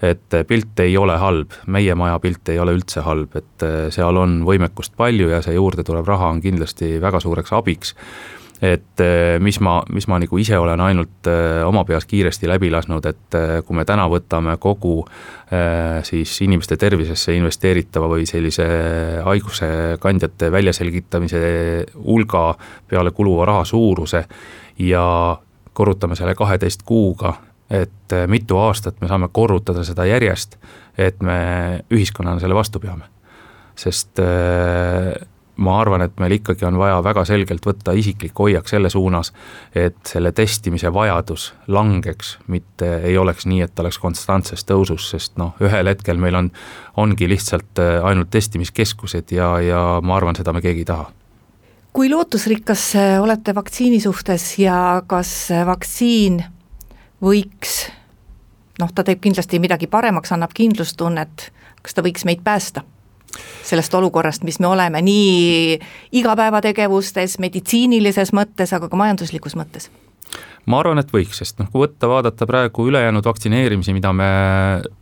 et 0.00 0.34
pilt 0.48 0.80
ei 0.80 0.94
ole 0.96 1.12
halb, 1.20 1.52
meie 1.68 1.94
maja 1.98 2.16
pilt 2.22 2.48
ei 2.48 2.58
ole 2.58 2.72
üldse 2.72 3.02
halb, 3.04 3.34
et 3.36 3.64
seal 3.92 4.16
on 4.16 4.38
võimekust 4.48 4.94
palju 4.96 5.28
ja 5.28 5.42
see 5.44 5.58
juurde 5.58 5.84
tulev 5.84 6.08
raha 6.08 6.30
on 6.32 6.40
kindlasti 6.40 6.94
väga 7.02 7.20
suureks 7.20 7.52
abiks 7.58 7.92
et 8.60 9.00
eh, 9.00 9.38
mis 9.40 9.56
ma, 9.64 9.78
mis 9.88 10.04
ma 10.10 10.18
nagu 10.20 10.38
ise 10.40 10.58
olen 10.60 10.80
ainult 10.84 11.28
eh, 11.30 11.62
oma 11.64 11.80
peas 11.88 12.04
kiiresti 12.08 12.48
läbi 12.48 12.68
lasknud, 12.72 13.06
et 13.08 13.36
eh, 13.38 13.52
kui 13.64 13.76
me 13.76 13.86
täna 13.88 14.06
võtame 14.12 14.56
kogu 14.60 15.02
siis 16.06 16.30
inimeste 16.44 16.76
tervisesse 16.78 17.32
investeeritava 17.34 18.06
või 18.12 18.22
sellise 18.28 18.66
haiguse 19.26 19.96
kandjate 19.98 20.46
väljaselgitamise 20.54 21.40
hulga 22.04 22.42
peale 22.86 23.10
kuluva 23.10 23.48
raha 23.50 23.64
suuruse 23.66 24.20
ja 24.86 25.02
korrutame 25.74 26.14
selle 26.14 26.36
kaheteist 26.38 26.84
kuuga, 26.86 27.32
et 27.66 28.14
mitu 28.30 28.60
aastat 28.62 29.02
me 29.02 29.10
saame 29.10 29.26
korrutada 29.34 29.82
seda 29.82 30.06
järjest, 30.06 30.54
et 30.94 31.18
me 31.18 31.40
ühiskonnana 31.90 32.38
selle 32.38 32.54
vastu 32.54 32.78
peame. 32.78 33.10
sest 33.74 34.22
ma 35.60 35.76
arvan, 35.80 36.02
et 36.04 36.16
meil 36.20 36.38
ikkagi 36.38 36.64
on 36.68 36.78
vaja 36.80 36.98
väga 37.04 37.24
selgelt 37.28 37.66
võtta 37.66 37.94
isiklik 37.96 38.38
hoiak 38.38 38.68
selle 38.68 38.90
suunas, 38.90 39.32
et 39.76 39.98
selle 40.08 40.32
testimise 40.36 40.92
vajadus 40.94 41.50
langeks, 41.68 42.38
mitte 42.48 42.90
ei 43.04 43.18
oleks 43.20 43.46
nii, 43.46 43.62
et 43.66 43.74
ta 43.74 43.84
oleks 43.84 44.00
konstantses 44.00 44.64
tõusus, 44.68 45.10
sest 45.12 45.36
noh, 45.40 45.54
ühel 45.60 45.92
hetkel 45.92 46.20
meil 46.20 46.38
on, 46.40 46.50
ongi 47.00 47.28
lihtsalt 47.30 47.82
äh, 47.82 47.98
ainult 48.04 48.32
testimiskeskused 48.32 49.32
ja, 49.36 49.52
ja 49.64 49.82
ma 50.02 50.16
arvan, 50.16 50.38
seda 50.38 50.56
me 50.56 50.64
keegi 50.64 50.86
ei 50.86 50.92
taha 50.92 51.10
kui 51.90 52.06
lootusrikas 52.06 52.84
äh, 52.94 53.14
olete 53.22 53.54
vaktsiini 53.54 53.98
suhtes 54.00 54.52
ja 54.62 55.02
kas 55.10 55.32
äh, 55.50 55.64
vaktsiin 55.66 56.38
võiks 57.22 57.80
noh, 58.80 58.92
ta 58.94 59.04
teeb 59.04 59.20
kindlasti 59.22 59.60
midagi 59.62 59.88
paremaks, 59.90 60.32
annab 60.34 60.54
kindlustunnet, 60.56 61.50
kas 61.82 61.96
ta 61.96 62.04
võiks 62.06 62.24
meid 62.28 62.44
päästa? 62.46 62.84
Sellest 63.62 63.94
olukorrast, 63.94 64.44
mis 64.44 64.60
me 64.60 64.70
oleme 64.70 65.02
nii 65.02 65.78
igapäevategevustes, 66.20 67.38
meditsiinilises 67.38 68.34
mõttes, 68.36 68.74
aga 68.76 68.88
ka 68.90 69.00
majanduslikus 69.00 69.58
mõttes? 69.58 69.90
ma 70.70 70.80
arvan, 70.80 71.00
et 71.00 71.10
võiks, 71.12 71.40
sest 71.40 71.58
noh, 71.60 71.68
kui 71.72 71.82
võtta, 71.84 72.08
vaadata 72.10 72.46
praegu 72.48 72.84
ülejäänud 72.90 73.24
vaktsineerimisi, 73.26 73.94
mida 73.96 74.12
me 74.16 74.28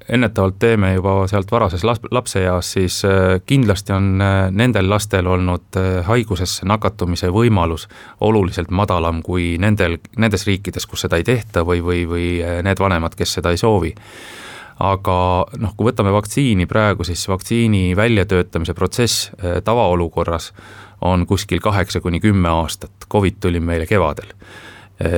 ennetavalt 0.08 0.58
teeme 0.62 0.92
juba 0.94 1.16
sealt 1.30 1.50
varases 1.52 1.84
lapseeas, 1.84 2.72
siis 2.76 3.00
äh, 3.08 3.38
kindlasti 3.46 3.92
on 3.96 4.22
äh, 4.22 4.36
nendel 4.54 4.88
lastel 4.90 5.28
olnud 5.28 5.78
äh, 5.80 6.00
haigusesse 6.06 6.68
nakatumise 6.68 7.32
võimalus 7.34 7.88
oluliselt 8.24 8.70
madalam 8.70 9.22
kui 9.26 9.56
nendel, 9.60 9.98
nendes 10.16 10.46
riikides, 10.48 10.86
kus 10.86 11.06
seda 11.06 11.20
ei 11.20 11.26
tehta 11.26 11.66
või, 11.66 11.82
või, 11.84 12.04
või 12.08 12.28
need 12.64 12.80
vanemad, 12.80 13.18
kes 13.18 13.38
seda 13.38 13.52
ei 13.52 13.60
soovi 13.60 13.94
aga 14.78 15.18
noh, 15.58 15.74
kui 15.76 15.90
võtame 15.90 16.12
vaktsiini 16.14 16.66
praegu, 16.70 17.04
siis 17.04 17.28
vaktsiini 17.28 17.96
väljatöötamise 17.96 18.74
protsess 18.78 19.30
äh, 19.30 19.58
tavaolukorras 19.64 20.52
on 21.00 21.26
kuskil 21.26 21.60
kaheksa 21.62 22.00
kuni 22.00 22.20
kümme 22.20 22.48
aastat, 22.48 23.06
Covid 23.10 23.38
tuli 23.40 23.60
meile 23.60 23.86
kevadel 23.86 24.34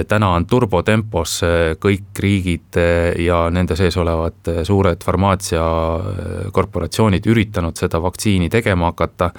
täna 0.09 0.29
on 0.37 0.45
turbotempos 0.47 1.41
kõik 1.81 2.19
riigid 2.21 2.77
ja 3.25 3.51
nende 3.53 3.77
sees 3.79 3.97
olevad 3.97 4.35
suured 4.69 5.05
farmaatsiakorporatsioonid 5.05 7.27
üritanud 7.33 7.77
seda 7.81 8.03
vaktsiini 8.03 8.49
tegema 8.53 8.87
hakata 8.91 9.31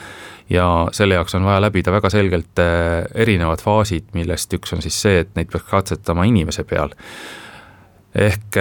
ja 0.50 0.88
selle 0.98 1.14
jaoks 1.20 1.36
on 1.38 1.46
vaja 1.46 1.62
läbida 1.62 1.92
väga 1.94 2.10
selgelt 2.10 2.58
erinevad 3.14 3.62
faasid, 3.62 4.04
millest 4.18 4.54
üks 4.58 4.74
on 4.74 4.82
siis 4.82 4.98
see, 5.02 5.20
et 5.22 5.30
neid 5.38 5.50
peaks 5.52 5.70
katsetama 5.70 6.24
inimese 6.26 6.64
peal. 6.66 6.90
ehk 8.16 8.58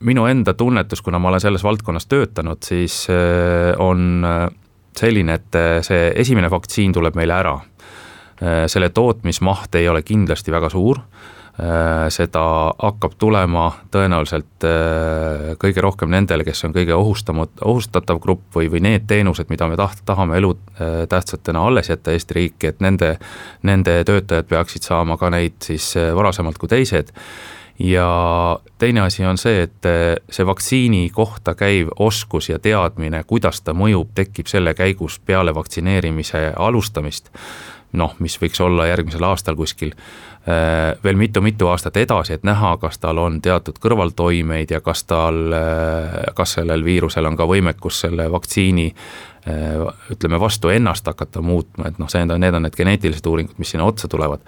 minu 0.00 0.26
enda 0.26 0.54
tunnetus, 0.54 1.02
kuna 1.02 1.18
ma 1.18 1.28
olen 1.28 1.40
selles 1.40 1.64
valdkonnas 1.64 2.06
töötanud, 2.06 2.62
siis 2.64 3.06
äh, 3.10 3.72
on 3.78 4.24
äh, 4.24 4.48
selline, 4.96 5.38
et 5.40 5.56
äh, 5.56 5.78
see 5.86 6.10
esimene 6.14 6.50
vaktsiin 6.52 6.92
tuleb 6.96 7.16
meile 7.16 7.40
ära. 7.40 7.58
selle 8.68 8.90
tootmismaht 8.92 9.74
ei 9.80 9.86
ole 9.88 10.02
kindlasti 10.04 10.52
väga 10.52 10.68
suur, 10.68 10.98
seda 12.12 12.42
hakkab 12.82 13.14
tulema 13.16 13.62
tõenäoliselt 13.88 14.66
kõige 15.56 15.80
rohkem 15.80 16.10
nendele, 16.12 16.44
kes 16.44 16.60
on 16.68 16.74
kõige 16.76 16.92
ohustamud, 16.92 17.54
ohustatav 17.64 18.20
grupp 18.20 18.58
või, 18.58 18.68
või 18.68 18.82
need 18.84 19.06
teenused, 19.08 19.48
mida 19.48 19.70
me 19.72 19.80
taht-, 19.80 20.04
tahame 20.04 20.36
elutähtsatena 20.36 21.64
alles 21.64 21.88
jätta 21.88 22.12
Eesti 22.12 22.36
riiki, 22.36 22.74
et 22.74 22.84
nende, 22.84 23.14
nende 23.64 24.02
töötajad 24.04 24.52
peaksid 24.52 24.84
saama 24.84 25.16
ka 25.16 25.32
neid 25.32 25.56
siis 25.64 25.94
varasemalt 25.96 26.60
kui 26.60 26.68
teised 26.68 27.16
ja 27.78 28.58
teine 28.78 29.00
asi 29.00 29.24
on 29.24 29.38
see, 29.38 29.62
et 29.62 29.84
eh, 29.84 30.16
see 30.30 30.46
vaktsiini 30.46 31.10
kohta 31.14 31.54
käiv 31.54 31.88
oskus 31.98 32.48
ja 32.48 32.58
teadmine, 32.58 33.24
kuidas 33.26 33.60
ta 33.60 33.74
mõjub, 33.76 34.12
tekib 34.14 34.48
selle 34.50 34.74
käigus 34.74 35.18
peale 35.18 35.54
vaktsineerimise 35.54 36.52
alustamist, 36.56 37.30
noh, 37.92 38.16
mis 38.18 38.38
võiks 38.40 38.60
olla 38.64 38.88
järgmisel 38.88 39.24
aastal 39.28 39.56
kuskil 39.56 39.92
eh, 39.92 40.96
veel 41.04 41.20
mitu-mitu 41.20 41.68
aastat 41.68 42.00
edasi, 42.00 42.38
et 42.38 42.48
näha, 42.48 42.76
kas 42.80 42.98
tal 42.98 43.20
on 43.20 43.40
teatud 43.44 43.78
kõrvaltoimeid 43.82 44.72
ja 44.72 44.80
kas 44.80 45.04
tal, 45.04 45.44
eh, 45.52 46.18
kas 46.34 46.56
sellel 46.58 46.84
viirusel 46.84 47.28
on 47.28 47.36
ka 47.36 47.48
võimekus 47.48 48.04
selle 48.06 48.30
vaktsiini 48.32 48.92
ütleme, 50.10 50.40
vastu 50.42 50.72
ennast 50.74 51.06
hakata 51.06 51.38
muutma, 51.38 51.86
et 51.86 52.00
noh, 52.02 52.08
see 52.10 52.18
need 52.26 52.56
on 52.56 52.64
need 52.64 52.74
geneetilised 52.74 53.26
uuringud, 53.30 53.60
mis 53.62 53.70
sinna 53.70 53.84
otsa 53.86 54.08
tulevad 54.10 54.42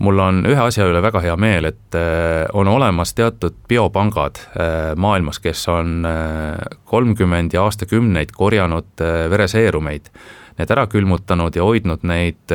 mul 0.00 0.18
on 0.18 0.44
ühe 0.48 0.60
asja 0.60 0.86
üle 0.88 1.02
väga 1.04 1.22
hea 1.24 1.36
meel, 1.40 1.68
et 1.70 1.96
äh, 1.98 2.46
on 2.56 2.68
olemas 2.72 3.12
teatud 3.16 3.58
biopangad 3.68 4.40
äh, 4.40 4.78
maailmas, 4.96 5.40
kes 5.44 5.66
on 5.72 6.06
äh, 6.08 6.56
kolmkümmend 6.90 7.54
ja 7.54 7.66
aastakümneid 7.68 8.32
korjanud 8.36 9.04
vereseerumeid, 9.30 10.10
need 10.58 10.72
ära 10.72 10.86
külmutanud 10.90 11.56
ja 11.56 11.64
hoidnud 11.64 12.02
neid 12.04 12.52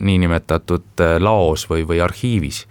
niinimetatud 0.00 1.02
laos 1.22 1.68
või, 1.70 1.84
või 1.86 2.00
arhiivis. 2.02 2.64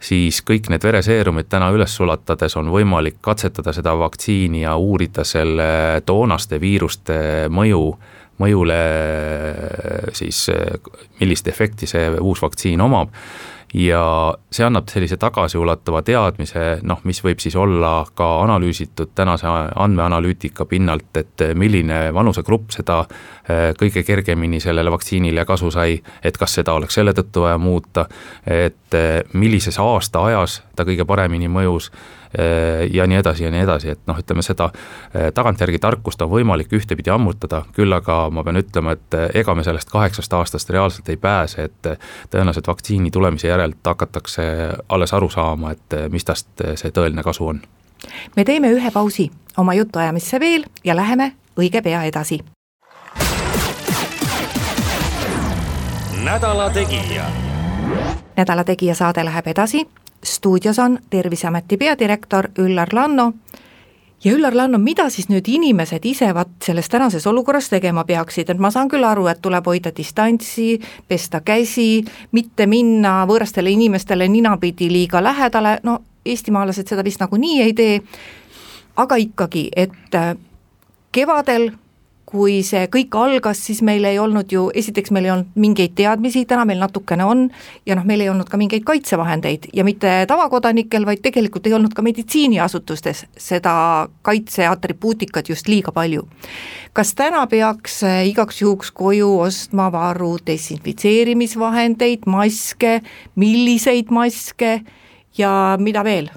Siis 0.00 0.38
kõik 0.46 0.70
need 0.72 0.84
vereseerumid 0.86 1.48
täna 1.50 1.72
üles 1.74 1.92
sulatades 1.98 2.54
on 2.56 2.70
võimalik 2.72 3.18
katsetada 3.20 3.74
seda 3.76 3.96
vaktsiini 3.98 4.62
ja 4.62 4.76
uurida 4.78 5.24
selle 5.28 6.00
toonaste 6.06 6.60
viiruste 6.62 7.18
mõju 7.52 7.82
mõjule 8.40 8.80
siis 10.16 10.48
millist 11.20 11.48
efekti 11.48 11.88
see 11.90 12.10
uus 12.20 12.42
vaktsiin 12.42 12.80
omab. 12.80 13.14
Ja 13.70 14.02
see 14.50 14.64
annab 14.66 14.88
sellise 14.90 15.14
tagasiulatuva 15.22 16.00
teadmise, 16.02 16.80
noh, 16.82 17.04
mis 17.06 17.20
võib 17.22 17.38
siis 17.38 17.54
olla 17.54 18.00
ka 18.18 18.26
analüüsitud 18.42 19.12
tänase 19.14 19.46
andmeanalüütika 19.46 20.66
pinnalt, 20.66 21.12
et 21.20 21.44
milline 21.54 22.00
vanusegrupp 22.14 22.74
seda 22.74 23.04
kõige 23.78 24.02
kergemini 24.02 24.58
sellele 24.60 24.90
vaktsiinile 24.90 25.46
kasu 25.46 25.70
sai, 25.70 26.00
et 26.24 26.38
kas 26.38 26.58
seda 26.58 26.74
oleks 26.74 26.98
selle 26.98 27.14
tõttu 27.14 27.46
vaja 27.46 27.62
muuta, 27.62 28.08
et 28.42 28.98
millises 29.38 29.78
aastaajas 29.78 30.64
ta 30.74 30.88
kõige 30.88 31.06
paremini 31.06 31.46
mõjus 31.46 31.92
Äh, 31.94 32.19
ja 32.92 33.06
nii 33.06 33.16
edasi 33.16 33.44
ja 33.44 33.50
nii 33.50 33.60
edasi, 33.60 33.88
et 33.90 34.00
noh, 34.06 34.18
ütleme 34.18 34.42
seda 34.42 34.70
äh, 34.70 35.30
tagantjärgi 35.34 35.78
tarkust 35.82 36.22
on 36.22 36.30
võimalik 36.30 36.72
ühtepidi 36.76 37.10
ammutada, 37.10 37.64
küll 37.74 37.92
aga 37.92 38.22
ma 38.30 38.44
pean 38.46 38.60
ütlema, 38.60 38.94
et 38.94 39.16
äh, 39.18 39.26
ega 39.42 39.54
me 39.54 39.64
sellest 39.66 39.90
kaheksast 39.90 40.32
aastast 40.38 40.70
reaalselt 40.70 41.08
ei 41.10 41.16
pääse, 41.16 41.66
et 41.66 41.90
tõenäoliselt 42.30 42.70
vaktsiini 42.70 43.10
tulemise 43.10 43.50
järelt 43.50 43.82
hakatakse 43.84 44.46
alles 44.88 45.14
aru 45.14 45.30
saama, 45.30 45.74
et 45.74 45.98
mis 46.10 46.24
tast 46.24 46.48
see 46.74 46.94
tõeline 46.94 47.26
kasu 47.26 47.50
on. 47.50 47.60
me 48.36 48.44
teeme 48.44 48.70
ühe 48.70 48.90
pausi 48.90 49.30
oma 49.56 49.74
jutuajamisse 49.74 50.40
veel 50.40 50.64
ja 50.84 50.96
läheme 50.96 51.32
õige 51.58 51.82
pea 51.82 52.04
edasi. 52.04 52.40
nädala 56.24 56.70
Tegija. 56.70 57.24
nädala 58.36 58.64
Tegija 58.64 58.94
saade 58.94 59.24
läheb 59.24 59.46
edasi 59.46 59.86
stuudios 60.24 60.78
on 60.78 60.98
Terviseameti 61.10 61.76
peadirektor 61.76 62.48
Üllar 62.58 62.88
Lanno. 62.92 63.32
Ja 64.24 64.32
Üllar 64.32 64.56
Lanno, 64.56 64.78
mida 64.78 65.06
siis 65.10 65.30
nüüd 65.32 65.48
inimesed 65.48 66.04
ise 66.04 66.28
vaat 66.36 66.50
selles 66.64 66.88
tänases 66.92 67.26
olukorras 67.26 67.70
tegema 67.72 68.04
peaksid, 68.04 68.50
et 68.52 68.58
ma 68.60 68.68
saan 68.70 68.88
küll 68.92 69.04
aru, 69.04 69.24
et 69.32 69.40
tuleb 69.40 69.64
hoida 69.66 69.92
distantsi, 69.96 70.74
pesta 71.08 71.40
käsi, 71.40 72.04
mitte 72.36 72.66
minna 72.68 73.22
võõrastele 73.28 73.72
inimestele 73.72 74.28
ninapidi 74.28 74.90
liiga 74.92 75.22
lähedale, 75.24 75.78
no 75.82 76.02
eestimaalased 76.24 76.92
seda 76.92 77.04
vist 77.04 77.20
nagunii 77.24 77.62
ei 77.64 77.72
tee, 77.72 78.00
aga 79.00 79.16
ikkagi, 79.16 79.70
et 79.72 80.18
kevadel 81.12 81.70
kui 82.30 82.60
see 82.66 82.86
kõik 82.92 83.14
algas, 83.18 83.60
siis 83.66 83.80
meil 83.86 84.04
ei 84.06 84.18
olnud 84.22 84.52
ju, 84.52 84.68
esiteks 84.76 85.12
meil 85.14 85.26
ei 85.26 85.32
olnud 85.34 85.58
mingeid 85.60 85.96
teadmisi, 85.98 86.44
täna 86.48 86.64
meil 86.68 86.80
natukene 86.82 87.26
on, 87.26 87.46
ja 87.88 87.96
noh, 87.98 88.06
meil 88.06 88.22
ei 88.24 88.30
olnud 88.32 88.48
ka 88.50 88.60
mingeid 88.60 88.84
kaitsevahendeid 88.86 89.70
ja 89.76 89.84
mitte 89.86 90.12
tavakodanikel, 90.30 91.06
vaid 91.08 91.22
tegelikult 91.24 91.66
ei 91.66 91.74
olnud 91.78 91.94
ka 91.96 92.04
meditsiiniasutustes 92.06 93.24
seda 93.40 93.74
kaitseatribuutikat 94.26 95.50
just 95.50 95.68
liiga 95.70 95.92
palju. 95.92 96.26
kas 96.92 97.14
täna 97.14 97.46
peaks 97.46 98.02
eh, 98.02 98.26
igaks 98.30 98.62
juhuks 98.62 98.90
koju 98.90 99.30
ostma 99.46 99.90
varu 99.92 100.36
desinfitseerimisvahendeid, 100.46 102.26
maske, 102.26 103.00
milliseid 103.34 104.10
maske 104.10 104.80
ja 105.38 105.76
mida 105.78 106.04
veel? 106.04 106.30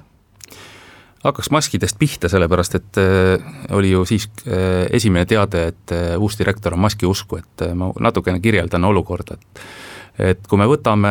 Hakkaks 1.24 1.50
maskidest 1.54 1.98
pihta, 1.98 2.28
sellepärast 2.28 2.78
et 2.78 3.00
äh, 3.00 3.72
oli 3.72 3.94
ju 3.94 4.04
siis 4.08 4.28
äh, 4.44 4.84
esimene 4.92 5.26
teade, 5.26 5.66
et 5.72 5.96
äh, 5.96 6.12
uus 6.20 6.38
direktor 6.38 6.76
on 6.76 6.84
maski 6.84 7.08
usku, 7.08 7.40
et 7.40 7.66
ma 7.74 7.90
natukene 8.00 8.42
kirjeldan 8.44 8.84
olukorda, 8.92 9.40
et 9.40 9.66
et 10.14 10.44
kui 10.46 10.60
me 10.60 10.66
võtame 10.70 11.10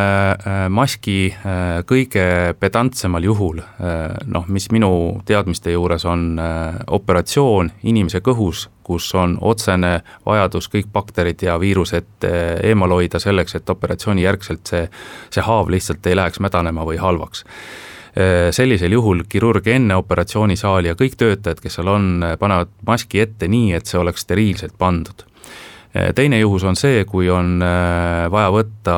maski 0.71 1.33
kõige 1.83 2.21
pedantsemal 2.55 3.25
juhul, 3.27 3.57
noh, 4.31 4.45
mis 4.47 4.69
minu 4.71 5.19
teadmiste 5.27 5.73
juures 5.73 6.05
on 6.07 6.39
operatsioon 6.87 7.73
inimese 7.83 8.21
kõhus, 8.23 8.69
kus 8.79 9.09
on 9.19 9.35
otsene 9.43 9.97
vajadus 10.23 10.71
kõik 10.71 10.87
bakterid 10.95 11.43
ja 11.43 11.57
viirused 11.59 12.23
eemal 12.63 12.95
hoida 12.95 13.19
selleks, 13.19 13.59
et 13.59 13.75
operatsiooni 13.75 14.23
järgselt 14.23 14.71
see, 14.71 14.87
see 15.35 15.43
haav 15.43 15.75
lihtsalt 15.75 16.07
ei 16.07 16.15
läheks 16.15 16.39
mädanema 16.39 16.87
või 16.87 17.03
halvaks 17.03 17.43
sellisel 18.51 18.91
juhul 18.93 19.23
kirurg 19.29 19.67
enne 19.67 19.95
operatsioonisaali 19.97 20.91
ja 20.91 20.97
kõik 20.97 21.15
töötajad, 21.17 21.61
kes 21.63 21.79
seal 21.79 21.89
on, 21.89 22.09
äh, 22.23 22.35
panevad 22.39 22.69
maski 22.85 23.23
ette 23.23 23.47
nii, 23.47 23.73
et 23.73 23.89
see 23.89 23.99
oleks 23.99 24.21
steriilselt 24.21 24.75
pandud. 24.77 25.25
Äh, 25.95 26.11
teine 26.15 26.39
juhus 26.39 26.63
on 26.63 26.75
see, 26.75 27.05
kui 27.09 27.29
on 27.29 27.57
vaja 28.29 28.53
võtta 28.53 28.95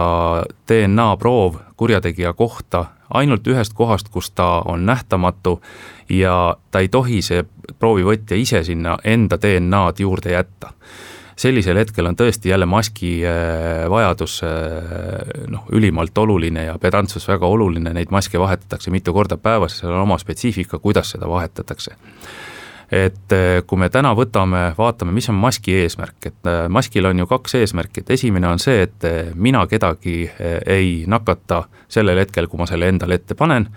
DNA 0.67 1.08
proov 1.17 1.62
kurjategija 1.78 2.34
kohta 2.34 2.86
ainult 3.10 3.47
ühest 3.47 3.73
kohast, 3.73 4.10
kus 4.10 4.32
ta 4.32 4.62
on 4.65 4.86
nähtamatu 4.86 5.62
ja 6.10 6.58
ta 6.71 6.80
ei 6.80 6.88
tohi, 6.88 7.21
see 7.21 7.45
proovivõtja 7.80 8.38
ise 8.38 8.63
sinna 8.63 8.97
enda 9.04 9.38
DNA-d 9.41 10.04
juurde 10.04 10.34
jätta 10.34 10.73
sellisel 11.36 11.78
hetkel 11.80 12.08
on 12.08 12.15
tõesti 12.17 12.50
jälle 12.50 12.65
maski 12.69 13.19
äh, 13.28 13.86
vajadus 13.91 14.39
äh, 14.43 15.45
noh, 15.52 15.67
ülimalt 15.76 16.17
oluline 16.17 16.69
ja 16.69 16.78
pedantsus 16.80 17.28
väga 17.28 17.48
oluline, 17.48 17.93
neid 17.93 18.12
maske 18.12 18.39
vahetatakse 18.39 18.91
mitu 18.91 19.13
korda 19.13 19.38
päevas 19.38 19.80
seal 19.80 19.93
on 19.93 20.06
oma 20.06 20.17
spetsiifika, 20.21 20.80
kuidas 20.80 21.12
seda 21.15 21.30
vahetatakse. 21.30 21.98
Et 22.91 23.34
äh, 23.36 23.60
kui 23.67 23.82
me 23.82 23.89
täna 23.91 24.13
võtame, 24.15 24.69
vaatame, 24.78 25.12
mis 25.15 25.28
on 25.30 25.39
maski 25.41 25.76
eesmärk, 25.82 26.32
et 26.32 26.50
maskil 26.69 27.12
on 27.12 27.19
ju 27.19 27.28
kaks 27.28 27.60
eesmärki, 27.60 28.06
et 28.06 28.15
esimene 28.15 28.48
on 28.48 28.62
see, 28.62 28.86
et 28.88 29.10
mina 29.36 29.65
kedagi 29.67 30.30
ei 30.39 31.04
nakata 31.08 31.65
sellel 31.91 32.21
hetkel, 32.24 32.48
kui 32.48 32.62
ma 32.62 32.69
selle 32.69 32.88
endale 32.93 33.19
ette 33.19 33.36
panen, 33.36 33.67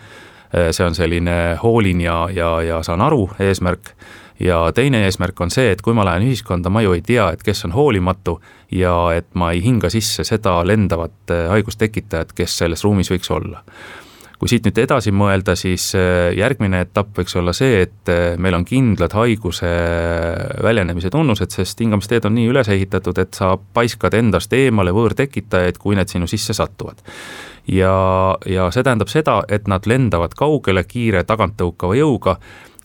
see 0.52 0.84
on 0.84 0.94
selline 0.96 1.58
hoolin 1.62 2.00
ja, 2.00 2.20
ja, 2.32 2.52
ja 2.64 2.82
saan 2.84 3.02
aru 3.04 3.26
eesmärk 3.40 3.90
ja 4.40 4.60
teine 4.74 5.04
eesmärk 5.06 5.40
on 5.40 5.50
see, 5.50 5.72
et 5.72 5.82
kui 5.82 5.96
ma 5.96 6.06
lähen 6.06 6.26
ühiskonda, 6.28 6.70
ma 6.70 6.82
ju 6.84 6.96
ei 6.96 7.02
tea, 7.02 7.30
et 7.34 7.42
kes 7.42 7.64
on 7.68 7.76
hoolimatu 7.76 8.38
ja 8.74 8.94
et 9.16 9.30
ma 9.34 9.52
ei 9.54 9.62
hinga 9.64 9.90
sisse 9.92 10.24
seda 10.26 10.60
lendavat 10.66 11.34
äh, 11.34 11.46
haigustekitajat, 11.54 12.34
kes 12.36 12.58
selles 12.62 12.84
ruumis 12.86 13.10
võiks 13.12 13.32
olla. 13.34 13.64
Kui 14.38 14.46
siit 14.46 14.62
nüüd 14.68 14.76
edasi 14.78 15.10
mõelda, 15.10 15.56
siis 15.58 15.88
järgmine 16.38 16.84
etapp 16.84 17.16
võiks 17.18 17.34
olla 17.40 17.50
see, 17.56 17.80
et 17.82 18.10
meil 18.38 18.54
on 18.54 18.62
kindlad 18.62 19.16
haiguse 19.18 19.66
väljenemise 20.62 21.10
tunnused, 21.10 21.50
sest 21.50 21.82
hingamisteed 21.82 22.28
on 22.28 22.36
nii 22.38 22.46
üles 22.52 22.70
ehitatud, 22.70 23.18
et 23.18 23.34
sa 23.34 23.56
paiskad 23.58 24.14
endast 24.14 24.54
eemale 24.54 24.94
võõrtekitajaid, 24.94 25.82
kui 25.82 25.98
need 25.98 26.14
sinu 26.14 26.30
sisse 26.30 26.54
satuvad. 26.54 27.02
Ja, 27.66 27.90
ja 28.46 28.70
see 28.70 28.86
tähendab 28.86 29.10
seda, 29.10 29.40
et 29.50 29.66
nad 29.66 29.90
lendavad 29.90 30.38
kaugele 30.38 30.86
kiire 30.86 31.24
taganttõukava 31.26 31.98
jõuga 31.98 32.38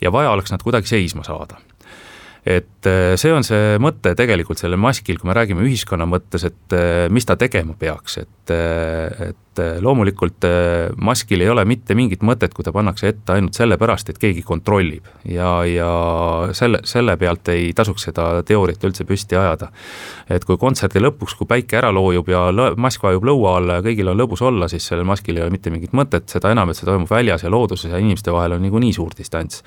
ja 0.03 0.11
vaja 0.11 0.33
oleks 0.35 0.51
nad 0.53 0.63
kuidagi 0.63 0.91
seisma 0.91 1.25
saada. 1.27 1.59
Et 2.43 2.87
äh, 2.91 3.13
see 3.19 3.31
on 3.31 3.45
see 3.47 3.77
mõte 3.79 4.11
tegelikult 4.19 4.59
sellel 4.59 4.81
maskil, 4.81 5.15
kui 5.19 5.29
me 5.29 5.35
räägime 5.37 5.63
ühiskonna 5.63 6.07
mõttes, 6.09 6.43
et 6.49 6.75
äh, 6.75 7.05
mis 7.13 7.27
ta 7.27 7.37
tegema 7.39 7.75
peaks, 7.79 8.17
et, 8.19 8.51
äh, 8.51 9.29
et 9.53 9.81
loomulikult 9.83 10.45
maskil 10.97 11.41
ei 11.43 11.49
ole 11.49 11.65
mitte 11.69 11.95
mingit 11.95 12.23
mõtet, 12.25 12.53
kui 12.53 12.65
ta 12.65 12.73
pannakse 12.73 13.09
ette 13.11 13.35
ainult 13.35 13.57
sellepärast, 13.57 14.09
et 14.09 14.19
keegi 14.21 14.41
kontrollib. 14.45 15.05
ja, 15.29 15.65
ja 15.65 15.89
selle, 16.53 16.81
selle 16.83 17.17
pealt 17.17 17.49
ei 17.53 17.71
tasuks 17.75 18.07
seda 18.09 18.27
teooriat 18.47 18.83
üldse 18.83 19.05
püsti 19.05 19.37
ajada. 19.37 19.69
et 20.29 20.45
kui 20.45 20.57
kontserdi 20.57 21.01
lõpuks, 21.03 21.37
kui 21.37 21.47
päike 21.47 21.77
ära 21.77 21.91
loojub 21.93 22.29
ja 22.29 22.47
mask 22.77 23.03
vajub 23.03 23.25
lõua 23.29 23.57
alla 23.59 23.79
ja 23.79 23.85
kõigil 23.85 24.09
on 24.09 24.19
lõbus 24.19 24.41
olla, 24.41 24.67
siis 24.67 24.87
sellel 24.87 25.05
maskil 25.05 25.37
ei 25.37 25.45
ole 25.45 25.53
mitte 25.53 25.73
mingit 25.73 25.93
mõtet, 25.93 26.27
seda 26.29 26.51
enam, 26.51 26.69
et 26.69 26.79
see 26.79 26.89
toimub 26.89 27.09
väljas 27.09 27.43
ja 27.43 27.53
looduses 27.53 27.91
ja 27.91 28.01
inimeste 28.01 28.33
vahel 28.33 28.57
on 28.57 28.65
niikuinii 28.65 28.93
suur 28.93 29.15
distants 29.17 29.63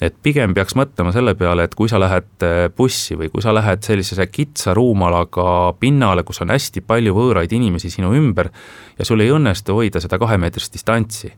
et 0.00 0.16
pigem 0.24 0.54
peaks 0.56 0.74
mõtlema 0.78 1.12
selle 1.12 1.34
peale, 1.38 1.66
et 1.66 1.74
kui 1.76 1.88
sa 1.90 2.00
lähed 2.00 2.44
äh, 2.46 2.62
bussi 2.76 3.16
või 3.20 3.28
kui 3.32 3.44
sa 3.44 3.52
lähed 3.54 3.84
sellisesse 3.84 4.26
kitsa 4.32 4.74
ruumalaga 4.76 5.74
pinnale, 5.80 6.24
kus 6.26 6.40
on 6.44 6.52
hästi 6.54 6.82
palju 6.88 7.14
võõraid 7.16 7.52
inimesi 7.56 7.92
sinu 7.92 8.14
ümber 8.16 8.48
ja 8.96 9.06
sul 9.10 9.24
ei 9.24 9.34
õnnestu 9.34 9.76
hoida 9.78 10.02
seda 10.02 10.18
kahemeetrist 10.22 10.74
distantsi, 10.76 11.32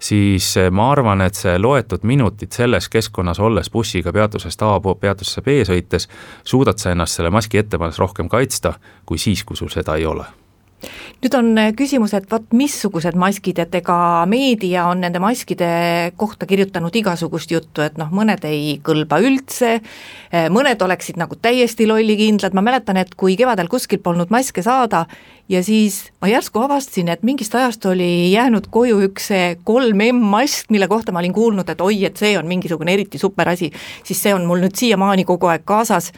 siis 0.00 0.50
äh, 0.60 0.70
ma 0.72 0.90
arvan, 0.94 1.20
et 1.24 1.38
see 1.38 1.56
loetud 1.60 2.06
minutid 2.08 2.56
selles 2.56 2.88
keskkonnas 2.92 3.40
olles 3.40 3.70
bussiga 3.72 4.12
peatusest 4.16 4.64
A 4.64 4.74
peatusesse 4.80 5.44
B 5.44 5.60
sõites, 5.68 6.08
suudad 6.44 6.80
sa 6.80 6.94
ennast 6.94 7.20
selle 7.20 7.32
maski 7.34 7.60
ette 7.60 7.78
pannes 7.78 8.00
rohkem 8.00 8.28
kaitsta, 8.32 8.78
kui 9.06 9.20
siis, 9.20 9.44
kui 9.44 9.58
sul 9.60 9.72
seda 9.72 10.00
ei 10.00 10.08
ole 10.08 10.39
nüüd 11.20 11.34
on 11.36 11.50
äh, 11.60 11.70
küsimus, 11.76 12.14
et 12.16 12.28
vot 12.30 12.46
missugused 12.56 13.16
maskid, 13.20 13.58
et 13.62 13.74
ega 13.80 13.96
meedia 14.30 14.86
on 14.90 15.02
nende 15.04 15.20
maskide 15.22 15.68
kohta 16.20 16.48
kirjutanud 16.48 16.94
igasugust 16.96 17.52
juttu, 17.52 17.84
et 17.84 17.98
noh, 18.00 18.10
mõned 18.14 18.44
ei 18.48 18.78
kõlba 18.84 19.20
üldse, 19.24 19.76
äh, 19.80 20.48
mõned 20.52 20.80
oleksid 20.82 21.20
nagu 21.20 21.36
täiesti 21.40 21.88
lollikindlad, 21.90 22.56
ma 22.56 22.64
mäletan, 22.64 23.00
et 23.00 23.12
kui 23.18 23.36
kevadel 23.40 23.68
kuskilt 23.72 24.04
polnud 24.04 24.32
maske 24.32 24.64
saada 24.64 25.04
ja 25.50 25.62
siis 25.66 26.06
ma 26.22 26.30
järsku 26.30 26.62
avastasin, 26.64 27.10
et 27.12 27.26
mingist 27.26 27.54
ajast 27.58 27.84
oli 27.90 28.30
jäänud 28.32 28.70
koju 28.72 29.02
üks 29.10 29.30
see 29.32 29.52
kolm 29.64 30.00
M-mask, 30.10 30.70
mille 30.72 30.88
kohta 30.88 31.12
ma 31.12 31.20
olin 31.20 31.36
kuulnud, 31.36 31.68
et 31.68 31.84
oi, 31.84 32.04
et 32.08 32.16
see 32.16 32.32
on 32.38 32.48
mingisugune 32.48 32.94
eriti 32.94 33.20
super 33.20 33.52
asi, 33.52 33.70
siis 34.06 34.22
see 34.22 34.34
on 34.34 34.48
mul 34.48 34.64
nüüd 34.64 34.78
siiamaani 34.78 35.26
kogu 35.28 35.50
aeg 35.52 35.66
kaasas, 35.68 36.12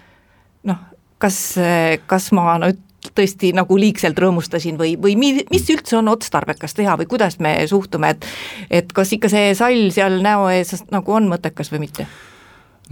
noh, 0.69 0.79
kas, 1.23 1.43
kas 2.07 2.31
ma 2.37 2.57
nüüd 2.63 2.81
tõesti 3.15 3.53
nagu 3.57 3.79
liigselt 3.79 4.19
rõõmustasin 4.19 4.81
või, 4.81 4.97
või 5.01 5.17
mi-, 5.19 5.47
mis 5.51 5.71
üldse 5.75 5.99
on 6.01 6.11
otstarbekas 6.13 6.77
teha 6.79 6.97
või 7.01 7.09
kuidas 7.11 7.39
me 7.43 7.57
suhtume, 7.71 8.15
et 8.17 8.29
et 8.83 8.93
kas 8.93 9.13
ikka 9.13 9.31
see 9.33 9.55
sall 9.59 9.91
seal 9.95 10.21
näo 10.25 10.49
ees 10.53 10.85
nagu 10.91 11.17
on 11.17 11.31
mõttekas 11.31 11.73
või 11.73 11.87
mitte? 11.87 12.07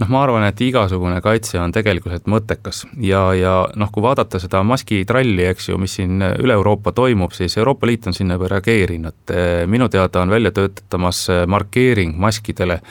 noh, 0.01 0.09
ma 0.09 0.23
arvan, 0.25 0.45
et 0.47 0.61
igasugune 0.65 1.19
kaitse 1.21 1.59
on 1.61 1.73
tegelikult 1.75 2.27
mõttekas 2.31 2.85
ja, 3.03 3.21
ja 3.37 3.53
noh, 3.77 3.91
kui 3.93 4.03
vaadata 4.03 4.39
seda 4.41 4.63
maskitralli, 4.65 5.45
eks 5.51 5.69
ju, 5.69 5.77
mis 5.81 5.97
siin 5.99 6.21
üle 6.21 6.57
Euroopa 6.57 6.93
toimub, 6.95 7.35
siis 7.37 7.57
Euroopa 7.59 7.89
Liit 7.89 8.07
on 8.09 8.17
sinna 8.17 8.37
juba 8.39 8.49
reageerinud, 8.55 9.35
minu 9.71 9.89
teada 9.93 10.23
on 10.23 10.33
välja 10.33 10.53
töötamas 10.55 11.25
markeering 11.47 12.15
maskidele, 12.17 12.81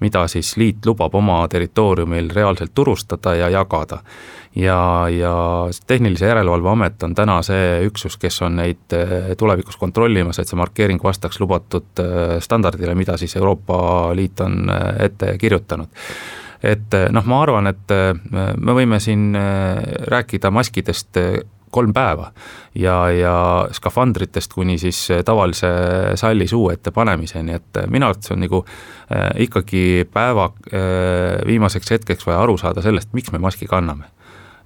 mida 0.00 0.26
siis 0.28 0.56
liit 0.56 0.86
lubab 0.86 1.14
oma 1.14 1.42
territooriumil 1.48 2.30
reaalselt 2.34 2.72
turustada 2.74 3.34
ja 3.34 3.48
jagada. 3.52 4.00
Ja, 4.56 5.06
ja 5.08 5.34
Tehnilise 5.86 6.26
Järelevalve 6.26 6.68
Amet 6.68 7.02
on 7.02 7.14
täna 7.14 7.38
see 7.46 7.84
üksus, 7.86 8.16
kes 8.18 8.42
on 8.42 8.56
neid 8.58 8.96
eh, 8.96 9.30
tulevikus 9.38 9.78
kontrollimas, 9.78 10.40
et 10.42 10.50
see 10.50 10.58
markeering 10.58 10.98
vastaks 11.04 11.38
lubatud 11.40 12.02
eh, 12.02 12.40
standardile, 12.42 12.96
mida 12.98 13.16
siis 13.20 13.36
Euroopa 13.38 14.10
Liit 14.18 14.42
on 14.42 14.64
eh, 14.66 15.04
ette 15.06 15.36
kirjutanud. 15.38 16.02
Et 16.60 16.92
noh, 17.14 17.24
ma 17.24 17.38
arvan, 17.40 17.70
et 17.70 17.92
me 18.60 18.72
võime 18.76 18.98
siin 19.00 19.30
rääkida 20.12 20.50
maskidest 20.52 21.16
kolm 21.70 21.92
päeva. 21.94 22.30
Ja, 22.74 23.10
ja 23.10 23.34
skafandritest 23.72 24.52
kuni 24.54 24.78
siis 24.78 25.08
tavalise 25.24 25.70
salli 26.20 26.46
suu 26.50 26.70
ette 26.70 26.90
panemiseni, 26.94 27.58
et 27.58 27.82
minu 27.90 28.06
arvates 28.10 28.30
on 28.34 28.42
nagu 28.44 28.64
äh, 28.64 29.30
ikkagi 29.46 30.06
päeva 30.12 30.50
viimaseks 31.46 31.90
hetkeks 31.96 32.26
vaja 32.26 32.42
aru 32.42 32.56
saada 32.58 32.82
sellest, 32.82 33.12
miks 33.16 33.32
me 33.32 33.42
maski 33.42 33.66
kanname 33.70 34.10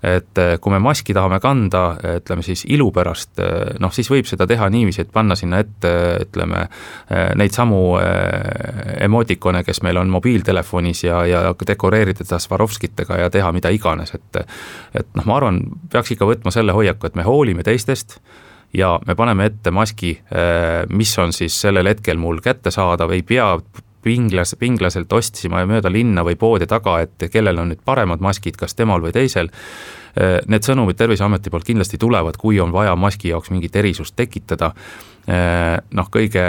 et 0.05 0.39
eh, 0.39 0.55
kui 0.61 0.73
me 0.73 0.81
maski 0.83 1.15
tahame 1.17 1.39
kanda, 1.41 1.85
ütleme 2.19 2.45
siis 2.45 2.65
ilu 2.73 2.91
pärast, 2.95 3.39
eh, 3.41 3.75
noh 3.81 3.93
siis 3.95 4.11
võib 4.13 4.29
seda 4.29 4.47
teha 4.51 4.69
niiviisi, 4.73 5.05
et 5.05 5.13
panna 5.15 5.37
sinna 5.39 5.63
ette, 5.65 5.93
ütleme, 6.27 6.67
eh, 7.09 7.31
neid 7.39 7.55
samu 7.55 7.83
emotikone, 9.05 9.65
kes 9.65 9.83
meil 9.87 9.99
on 10.01 10.13
mobiiltelefonis 10.13 11.05
ja, 11.07 11.23
ja 11.29 11.43
dekoreerida 11.67 12.25
teda 12.25 12.39
Swarovskitega 12.43 13.19
ja 13.23 13.31
teha 13.33 13.53
mida 13.55 13.73
iganes, 13.73 14.15
et 14.15 14.43
et 14.95 15.07
noh, 15.15 15.25
ma 15.29 15.39
arvan, 15.39 15.61
peaks 15.93 16.15
ikka 16.15 16.27
võtma 16.29 16.53
selle 16.55 16.75
hoiaku, 16.75 17.07
et 17.07 17.17
me 17.19 17.25
hoolime 17.27 17.65
teistest, 17.67 18.19
ja 18.75 18.97
me 19.07 19.15
paneme 19.15 19.47
ette 19.47 19.71
maski, 19.71 20.17
mis 20.91 21.13
on 21.23 21.33
siis 21.33 21.55
sellel 21.61 21.87
hetkel 21.87 22.19
mul 22.19 22.41
kättesaadav, 22.43 23.15
ei 23.15 23.23
pea 23.23 23.53
pinglas, 24.05 24.55
pinglaselt 24.61 25.13
ostsima 25.13 25.65
mööda 25.69 25.93
linna 25.93 26.25
või 26.27 26.37
poodi 26.39 26.69
taga, 26.71 27.01
et 27.05 27.29
kellel 27.33 27.59
on 27.63 27.73
nüüd 27.73 27.83
paremad 27.85 28.23
maskid, 28.25 28.59
kas 28.61 28.77
temal 28.77 29.03
või 29.05 29.15
teisel. 29.17 29.51
Äh, 30.15 30.39
need 30.47 30.63
sõnumid 30.63 30.99
Terviseameti 30.99 31.51
poolt 31.51 31.67
kindlasti 31.67 31.99
tulevad, 31.99 32.39
kui 32.39 32.61
on 32.63 32.73
vaja 32.75 32.95
maski 32.95 33.33
jaoks 33.33 33.51
mingit 33.51 33.75
erisust 33.81 34.15
tekitada. 34.19 34.71
Äh, 35.27 35.81
noh, 35.97 36.11
kõige 36.13 36.45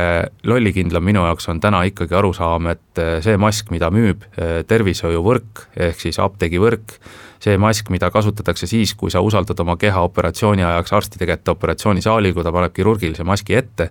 lollikindlam 0.46 1.06
minu 1.06 1.24
jaoks 1.26 1.50
on 1.50 1.62
täna 1.64 1.82
ikkagi 1.90 2.18
arusaam, 2.18 2.70
et 2.76 3.02
äh, 3.02 3.18
see 3.26 3.40
mask, 3.42 3.72
mida 3.74 3.90
müüb 3.94 4.28
tervishoiuvõrk 4.70 5.70
ehk 5.88 6.04
siis 6.04 6.20
apteegivõrk, 6.22 7.00
see 7.46 7.60
mask, 7.62 7.92
mida 7.94 8.10
kasutatakse 8.12 8.68
siis, 8.70 8.96
kui 8.98 9.14
sa 9.14 9.22
usaldad 9.22 9.60
oma 9.62 9.78
keha 9.82 10.02
operatsiooni 10.08 10.66
ajaks 10.66 10.94
arstide 10.98 11.28
kätte 11.30 11.54
operatsioonisaali, 11.54 12.34
kui 12.34 12.44
ta 12.46 12.54
paneb 12.56 12.74
kirurgilise 12.74 13.26
maski 13.28 13.58
ette, 13.60 13.90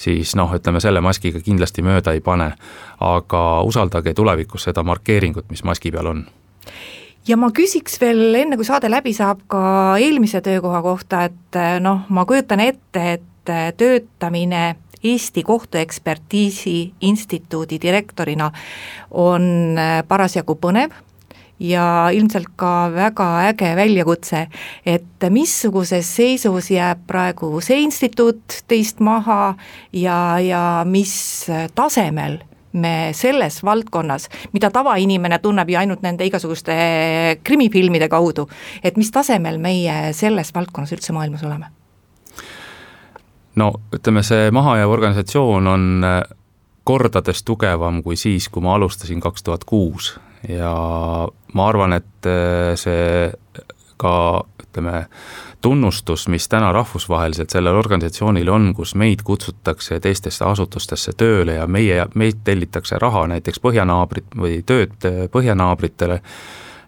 siis 0.00 0.34
noh, 0.38 0.54
ütleme 0.56 0.80
selle 0.80 1.02
maskiga 1.04 1.42
kindlasti 1.44 1.84
mööda 1.86 2.16
ei 2.16 2.24
pane. 2.24 2.52
aga 3.00 3.40
usaldage 3.60 4.14
tulevikus 4.16 4.64
seda 4.64 4.82
markeeringut, 4.82 5.50
mis 5.50 5.64
maski 5.64 5.90
peal 5.92 6.06
on 6.06 6.24
ja 7.28 7.36
ma 7.36 7.50
küsiks 7.52 8.00
veel, 8.00 8.34
enne 8.34 8.56
kui 8.56 8.64
saade 8.64 8.88
läbi 8.90 9.12
saab, 9.12 9.42
ka 9.50 9.60
eelmise 10.00 10.40
töökoha 10.40 10.80
kohta, 10.82 11.24
et 11.28 11.60
noh, 11.82 12.06
ma 12.08 12.24
kujutan 12.24 12.62
ette, 12.64 13.02
et 13.18 13.52
töötamine 13.76 14.76
Eesti 15.06 15.42
Kohtuekspertiisi 15.42 16.94
Instituudi 17.00 17.78
direktorina 17.82 18.48
on 19.10 19.76
parasjagu 20.08 20.56
põnev 20.58 20.94
ja 21.60 22.08
ilmselt 22.12 22.52
ka 22.56 22.90
väga 22.94 23.28
äge 23.50 23.72
väljakutse, 23.76 24.46
et 24.86 25.28
missuguses 25.30 26.08
seisus 26.16 26.70
jääb 26.70 27.06
praegu 27.06 27.60
see 27.64 27.80
instituut 27.84 28.62
teist 28.68 29.00
maha 29.00 29.54
ja, 29.92 30.18
ja 30.40 30.84
mis 30.84 31.46
tasemel 31.74 32.38
me 32.76 33.10
selles 33.16 33.62
valdkonnas, 33.64 34.28
mida 34.52 34.70
tavainimene 34.70 35.38
tunneb 35.40 35.70
ju 35.70 35.78
ainult 35.80 36.02
nende 36.04 36.26
igasuguste 36.28 36.74
krimifilmide 37.44 38.08
kaudu, 38.12 38.48
et 38.84 38.98
mis 39.00 39.10
tasemel 39.10 39.56
meie 39.62 40.12
selles 40.12 40.52
valdkonnas 40.54 40.92
üldse 40.92 41.16
maailmas 41.16 41.44
oleme? 41.46 41.72
no 43.56 43.72
ütleme, 43.96 44.20
see 44.22 44.50
mahajääv 44.52 44.90
organisatsioon 44.92 45.66
on 45.72 45.86
kordades 46.84 47.40
tugevam 47.42 48.02
kui 48.04 48.16
siis, 48.20 48.50
kui 48.52 48.62
ma 48.62 48.76
alustasin 48.76 49.20
kaks 49.24 49.42
tuhat 49.42 49.64
kuus 49.64 50.12
ja 50.48 50.74
ma 51.54 51.68
arvan, 51.68 51.96
et 51.96 52.28
äh, 52.28 52.74
see 52.78 53.32
ka 53.96 54.44
ütleme, 54.60 55.06
tunnustus, 55.60 56.28
mis 56.28 56.48
täna 56.48 56.72
rahvusvaheliselt 56.72 57.50
sellel 57.50 57.74
organisatsioonil 57.74 58.48
on, 58.48 58.74
kus 58.76 58.94
meid 58.94 59.24
kutsutakse 59.24 60.00
teistesse 60.00 60.44
asutustesse 60.44 61.12
tööle 61.16 61.56
ja 61.56 61.66
meie, 61.66 62.04
meilt 62.14 62.44
tellitakse 62.44 63.00
raha 63.02 63.26
näiteks 63.32 63.60
põhjanaabrit 63.64 64.36
või 64.36 64.60
tööd 64.66 65.08
põhjanaabritele, 65.32 66.20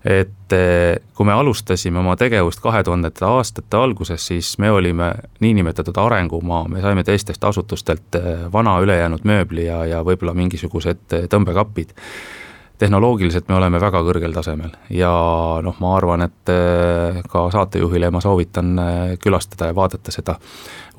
et 0.05 0.55
äh, 0.55 1.01
kui 1.17 1.27
me 1.27 1.35
alustasime 1.35 1.99
oma 1.99 2.15
tegevust 2.17 2.61
kahe 2.63 2.85
tuhandete 2.85 3.25
aastate 3.27 3.77
alguses, 3.77 4.27
siis 4.27 4.53
me 4.59 4.71
olime 4.71 5.15
niinimetatud 5.41 5.97
arengumaa, 5.99 6.69
me 6.69 6.85
saime 6.85 7.05
teistest 7.05 7.45
asutustelt 7.45 8.21
äh, 8.21 8.45
vana 8.53 8.79
ülejäänud 8.85 9.25
mööbli 9.25 9.67
ja, 9.67 9.85
ja 9.87 10.05
võib-olla 10.07 10.37
mingisugused 10.39 11.09
tõmbekapid 11.33 11.97
tehnoloogiliselt 12.79 13.49
me 13.49 13.57
oleme 13.59 13.81
väga 13.83 14.01
kõrgel 14.07 14.35
tasemel 14.35 14.71
ja 14.95 15.11
noh, 15.65 15.77
ma 15.83 15.95
arvan, 15.97 16.23
et 16.29 16.53
äh, 16.53 17.21
ka 17.31 17.49
saatejuhile 17.55 18.11
ma 18.15 18.23
soovitan 18.23 18.71
äh, 18.79 18.99
külastada 19.23 19.71
ja 19.71 19.77
vaadata 19.77 20.15
seda 20.15 20.37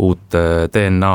uut 0.04 0.36
äh, 0.36 0.65
DNA 0.74 1.13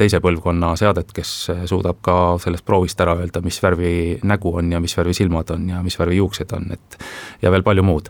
teise 0.00 0.20
põlvkonna 0.24 0.74
seadet, 0.80 1.12
kes 1.16 1.32
suudab 1.68 2.00
ka 2.04 2.16
sellest 2.42 2.64
proovist 2.68 3.00
ära 3.04 3.16
öelda, 3.20 3.42
mis 3.44 3.60
värvi 3.62 3.92
nägu 4.28 4.54
on 4.60 4.72
ja 4.72 4.80
mis 4.84 4.96
värvi 4.96 5.16
silmad 5.16 5.52
on 5.54 5.68
ja 5.74 5.82
mis 5.84 5.98
värvi 6.00 6.20
juuksed 6.20 6.54
on, 6.56 6.70
et 6.76 6.98
ja 7.42 7.52
veel 7.52 7.64
palju 7.66 7.84
muud. 7.84 8.08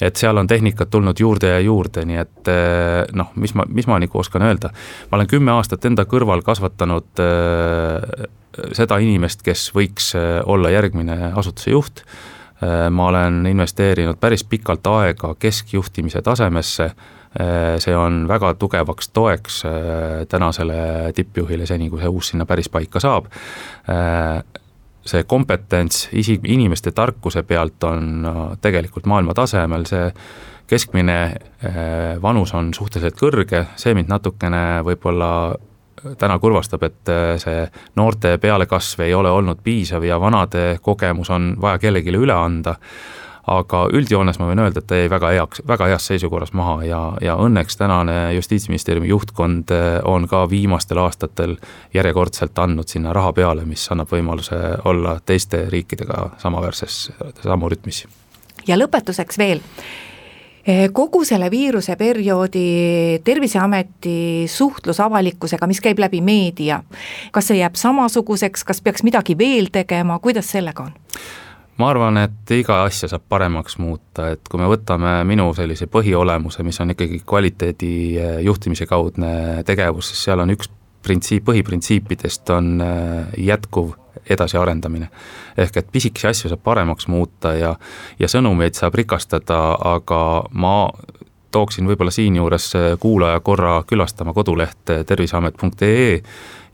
et 0.00 0.16
seal 0.16 0.36
on 0.40 0.46
tehnikat 0.48 0.90
tulnud 0.90 1.20
juurde 1.20 1.52
ja 1.52 1.60
juurde, 1.60 2.04
nii 2.08 2.20
et 2.20 2.52
noh, 3.14 3.30
mis 3.40 3.54
ma, 3.54 3.68
mis 3.68 3.86
ma 3.86 4.00
nagu 4.00 4.18
oskan 4.18 4.42
öelda, 4.48 4.72
ma 5.10 5.20
olen 5.20 5.28
kümme 5.30 5.52
aastat 5.54 5.84
enda 5.84 6.04
kõrval 6.08 6.42
kasvatanud 6.44 7.22
seda 8.76 8.98
inimest, 9.02 9.42
kes 9.44 9.68
võiks 9.74 10.12
äh, 10.18 10.38
olla 10.50 10.72
järgmine 10.72 11.32
asutuse 11.36 11.72
juht, 11.72 12.04
äh, 12.62 12.86
ma 12.90 13.08
olen 13.10 13.44
investeerinud 13.50 14.20
päris 14.20 14.44
pikalt 14.48 14.86
aega 14.90 15.34
keskjuhtimise 15.38 16.22
tasemesse, 16.24 16.90
äh, 16.90 17.76
see 17.82 17.96
on 17.98 18.24
väga 18.30 18.54
tugevaks 18.60 19.10
toeks 19.14 19.62
tänasele 20.28 21.12
tippjuhile, 21.14 21.66
seni 21.66 21.90
kui 21.90 22.02
see 22.02 22.12
uus 22.12 22.32
sinna 22.32 22.46
päris 22.46 22.70
paika 22.72 23.02
saab, 23.02 23.28
see 25.04 25.24
kompetents 25.28 26.08
isi-, 26.16 26.40
inimeste 26.48 26.94
tarkuse 26.96 27.42
pealt 27.42 27.84
on 27.84 28.56
tegelikult 28.62 29.06
maailma 29.10 29.34
tasemel, 29.36 29.84
see 29.90 30.08
keskmine 30.70 31.18
vanus 32.22 32.54
on 32.56 32.70
suhteliselt 32.74 33.18
kõrge, 33.20 33.66
see 33.76 33.92
mind 33.94 34.08
natukene 34.08 34.80
võib-olla 34.86 35.28
täna 36.18 36.38
kurvastab, 36.38 36.82
et 36.82 37.10
äh, 37.12 37.34
see 37.42 37.66
noorte 37.96 38.38
pealekasv 38.38 39.04
ei 39.06 39.14
ole 39.14 39.30
olnud 39.30 39.60
piisav 39.64 40.04
ja 40.04 40.20
vanade 40.20 40.78
kogemus 40.82 41.30
on 41.30 41.54
vaja 41.60 41.78
kellelegi 41.78 42.14
üle 42.14 42.34
anda, 42.34 42.76
aga 43.50 43.82
üldjoones 43.92 44.38
ma 44.40 44.48
võin 44.48 44.62
öelda, 44.64 44.80
et 44.80 44.88
ta 44.88 44.98
jäi 44.98 45.10
väga 45.12 45.32
heaks, 45.34 45.62
väga 45.68 45.88
heas 45.92 46.06
seisukorras 46.08 46.54
maha 46.56 46.78
ja, 46.88 47.00
ja 47.20 47.36
õnneks 47.40 47.76
tänane 47.80 48.34
Justiitsministeeriumi 48.36 49.08
juhtkond 49.08 49.74
äh, 49.74 49.98
on 50.04 50.28
ka 50.28 50.44
viimastel 50.50 51.00
aastatel 51.02 51.56
järjekordselt 51.94 52.58
andnud 52.58 52.88
sinna 52.88 53.12
raha 53.12 53.32
peale, 53.36 53.66
mis 53.68 53.84
annab 53.92 54.12
võimaluse 54.12 54.60
olla 54.84 55.18
teiste 55.26 55.66
riikidega 55.68 56.30
samaväärses, 56.42 56.98
samu 57.42 57.68
rütmis. 57.72 58.06
ja 58.66 58.80
lõpetuseks 58.80 59.38
veel 59.38 59.64
kogu 60.92 61.24
selle 61.28 61.50
viiruse 61.52 61.96
perioodi 62.00 63.20
Terviseameti 63.24 64.46
suhtlus 64.48 65.00
avalikkusega, 65.04 65.66
mis 65.68 65.80
käib 65.84 66.00
läbi 66.00 66.22
meedia, 66.24 66.78
kas 67.32 67.50
see 67.50 67.58
jääb 67.60 67.76
samasuguseks, 67.76 68.64
kas 68.64 68.80
peaks 68.80 69.04
midagi 69.04 69.36
veel 69.38 69.68
tegema, 69.72 70.18
kuidas 70.24 70.48
sellega 70.56 70.88
on? 70.88 70.94
ma 71.78 71.90
arvan, 71.90 72.18
et 72.22 72.54
iga 72.54 72.82
asja 72.86 73.08
saab 73.10 73.24
paremaks 73.28 73.78
muuta, 73.82 74.28
et 74.34 74.48
kui 74.50 74.60
me 74.60 74.68
võtame 74.70 75.16
minu 75.28 75.48
sellise 75.56 75.88
põhiolemuse, 75.90 76.62
mis 76.66 76.78
on 76.82 76.94
ikkagi 76.94 77.20
kvaliteedi 77.26 77.92
eh, 78.14 78.38
juhtimise 78.46 78.86
kaudne 78.90 79.64
tegevus, 79.66 80.12
siis 80.12 80.24
seal 80.28 80.44
on 80.44 80.54
üks 80.54 80.70
printsiip, 81.04 81.44
põhiprintsiipidest 81.48 82.54
on 82.54 82.78
eh, 82.84 83.34
jätkuv 83.50 83.94
edasiarendamine. 84.30 85.08
ehk 85.56 85.76
et 85.76 85.92
pisikesi 85.92 86.26
asju 86.26 86.48
saab 86.48 86.62
paremaks 86.64 87.08
muuta 87.08 87.54
ja, 87.54 87.74
ja 88.18 88.28
sõnumeid 88.28 88.74
saab 88.74 88.94
rikastada, 88.94 89.60
aga 89.94 90.44
ma 90.50 90.90
tooksin 91.54 91.86
võib-olla 91.86 92.10
siinjuures 92.10 92.72
kuulaja 93.00 93.40
korra 93.40 93.82
külastama 93.86 94.32
kodulehte 94.32 95.04
terviseamet.ee 95.04 96.22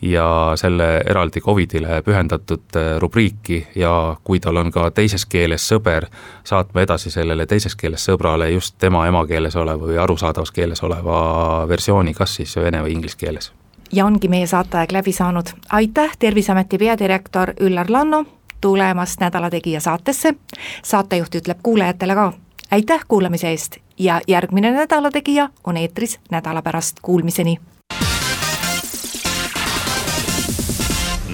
ja 0.03 0.53
selle 0.57 0.89
eraldi 1.11 1.41
Covidile 1.45 2.01
pühendatud 2.03 2.79
rubriiki 2.99 3.67
ja 3.77 4.17
kui 4.25 4.41
tal 4.41 4.57
on 4.57 4.73
ka 4.73 4.89
teises 4.97 5.27
keeles 5.29 5.69
sõber, 5.69 6.09
saatma 6.45 6.87
edasi 6.87 7.13
sellele 7.13 7.47
teises 7.47 7.77
keeles 7.77 8.09
sõbrale 8.09 8.49
just 8.55 8.79
tema 8.81 9.05
emakeeles 9.13 9.57
oleva 9.61 9.93
või 9.93 10.01
arusaadavas 10.01 10.57
keeles 10.57 10.83
oleva 10.83 11.21
versiooni, 11.69 12.17
kas 12.17 12.41
siis 12.41 12.57
vene 12.57 12.81
või 12.87 12.97
inglise 12.97 13.21
keeles 13.21 13.53
ja 13.93 14.07
ongi 14.07 14.29
meie 14.29 14.47
saateaeg 14.47 14.93
läbi 14.93 15.13
saanud. 15.13 15.47
aitäh, 15.69 16.11
Terviseameti 16.19 16.79
peadirektor 16.79 17.53
Üllar 17.61 17.87
Lanno 17.89 18.25
tulemast 18.61 19.21
Nädala 19.21 19.51
Tegija 19.51 19.81
saatesse. 19.81 20.35
saatejuht 20.83 21.35
ütleb 21.35 21.59
kuulajatele 21.63 22.15
ka 22.15 22.33
aitäh 22.71 23.01
kuulamise 23.09 23.49
eest 23.49 23.77
ja 23.99 24.21
järgmine 24.29 24.71
Nädala 24.71 25.11
Tegija 25.11 25.49
on 25.65 25.77
eetris 25.77 26.21
nädala 26.31 26.63
pärast, 26.63 26.97
kuulmiseni. 27.03 27.59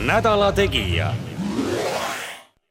nädala 0.07 0.53
Tegija 0.53 1.15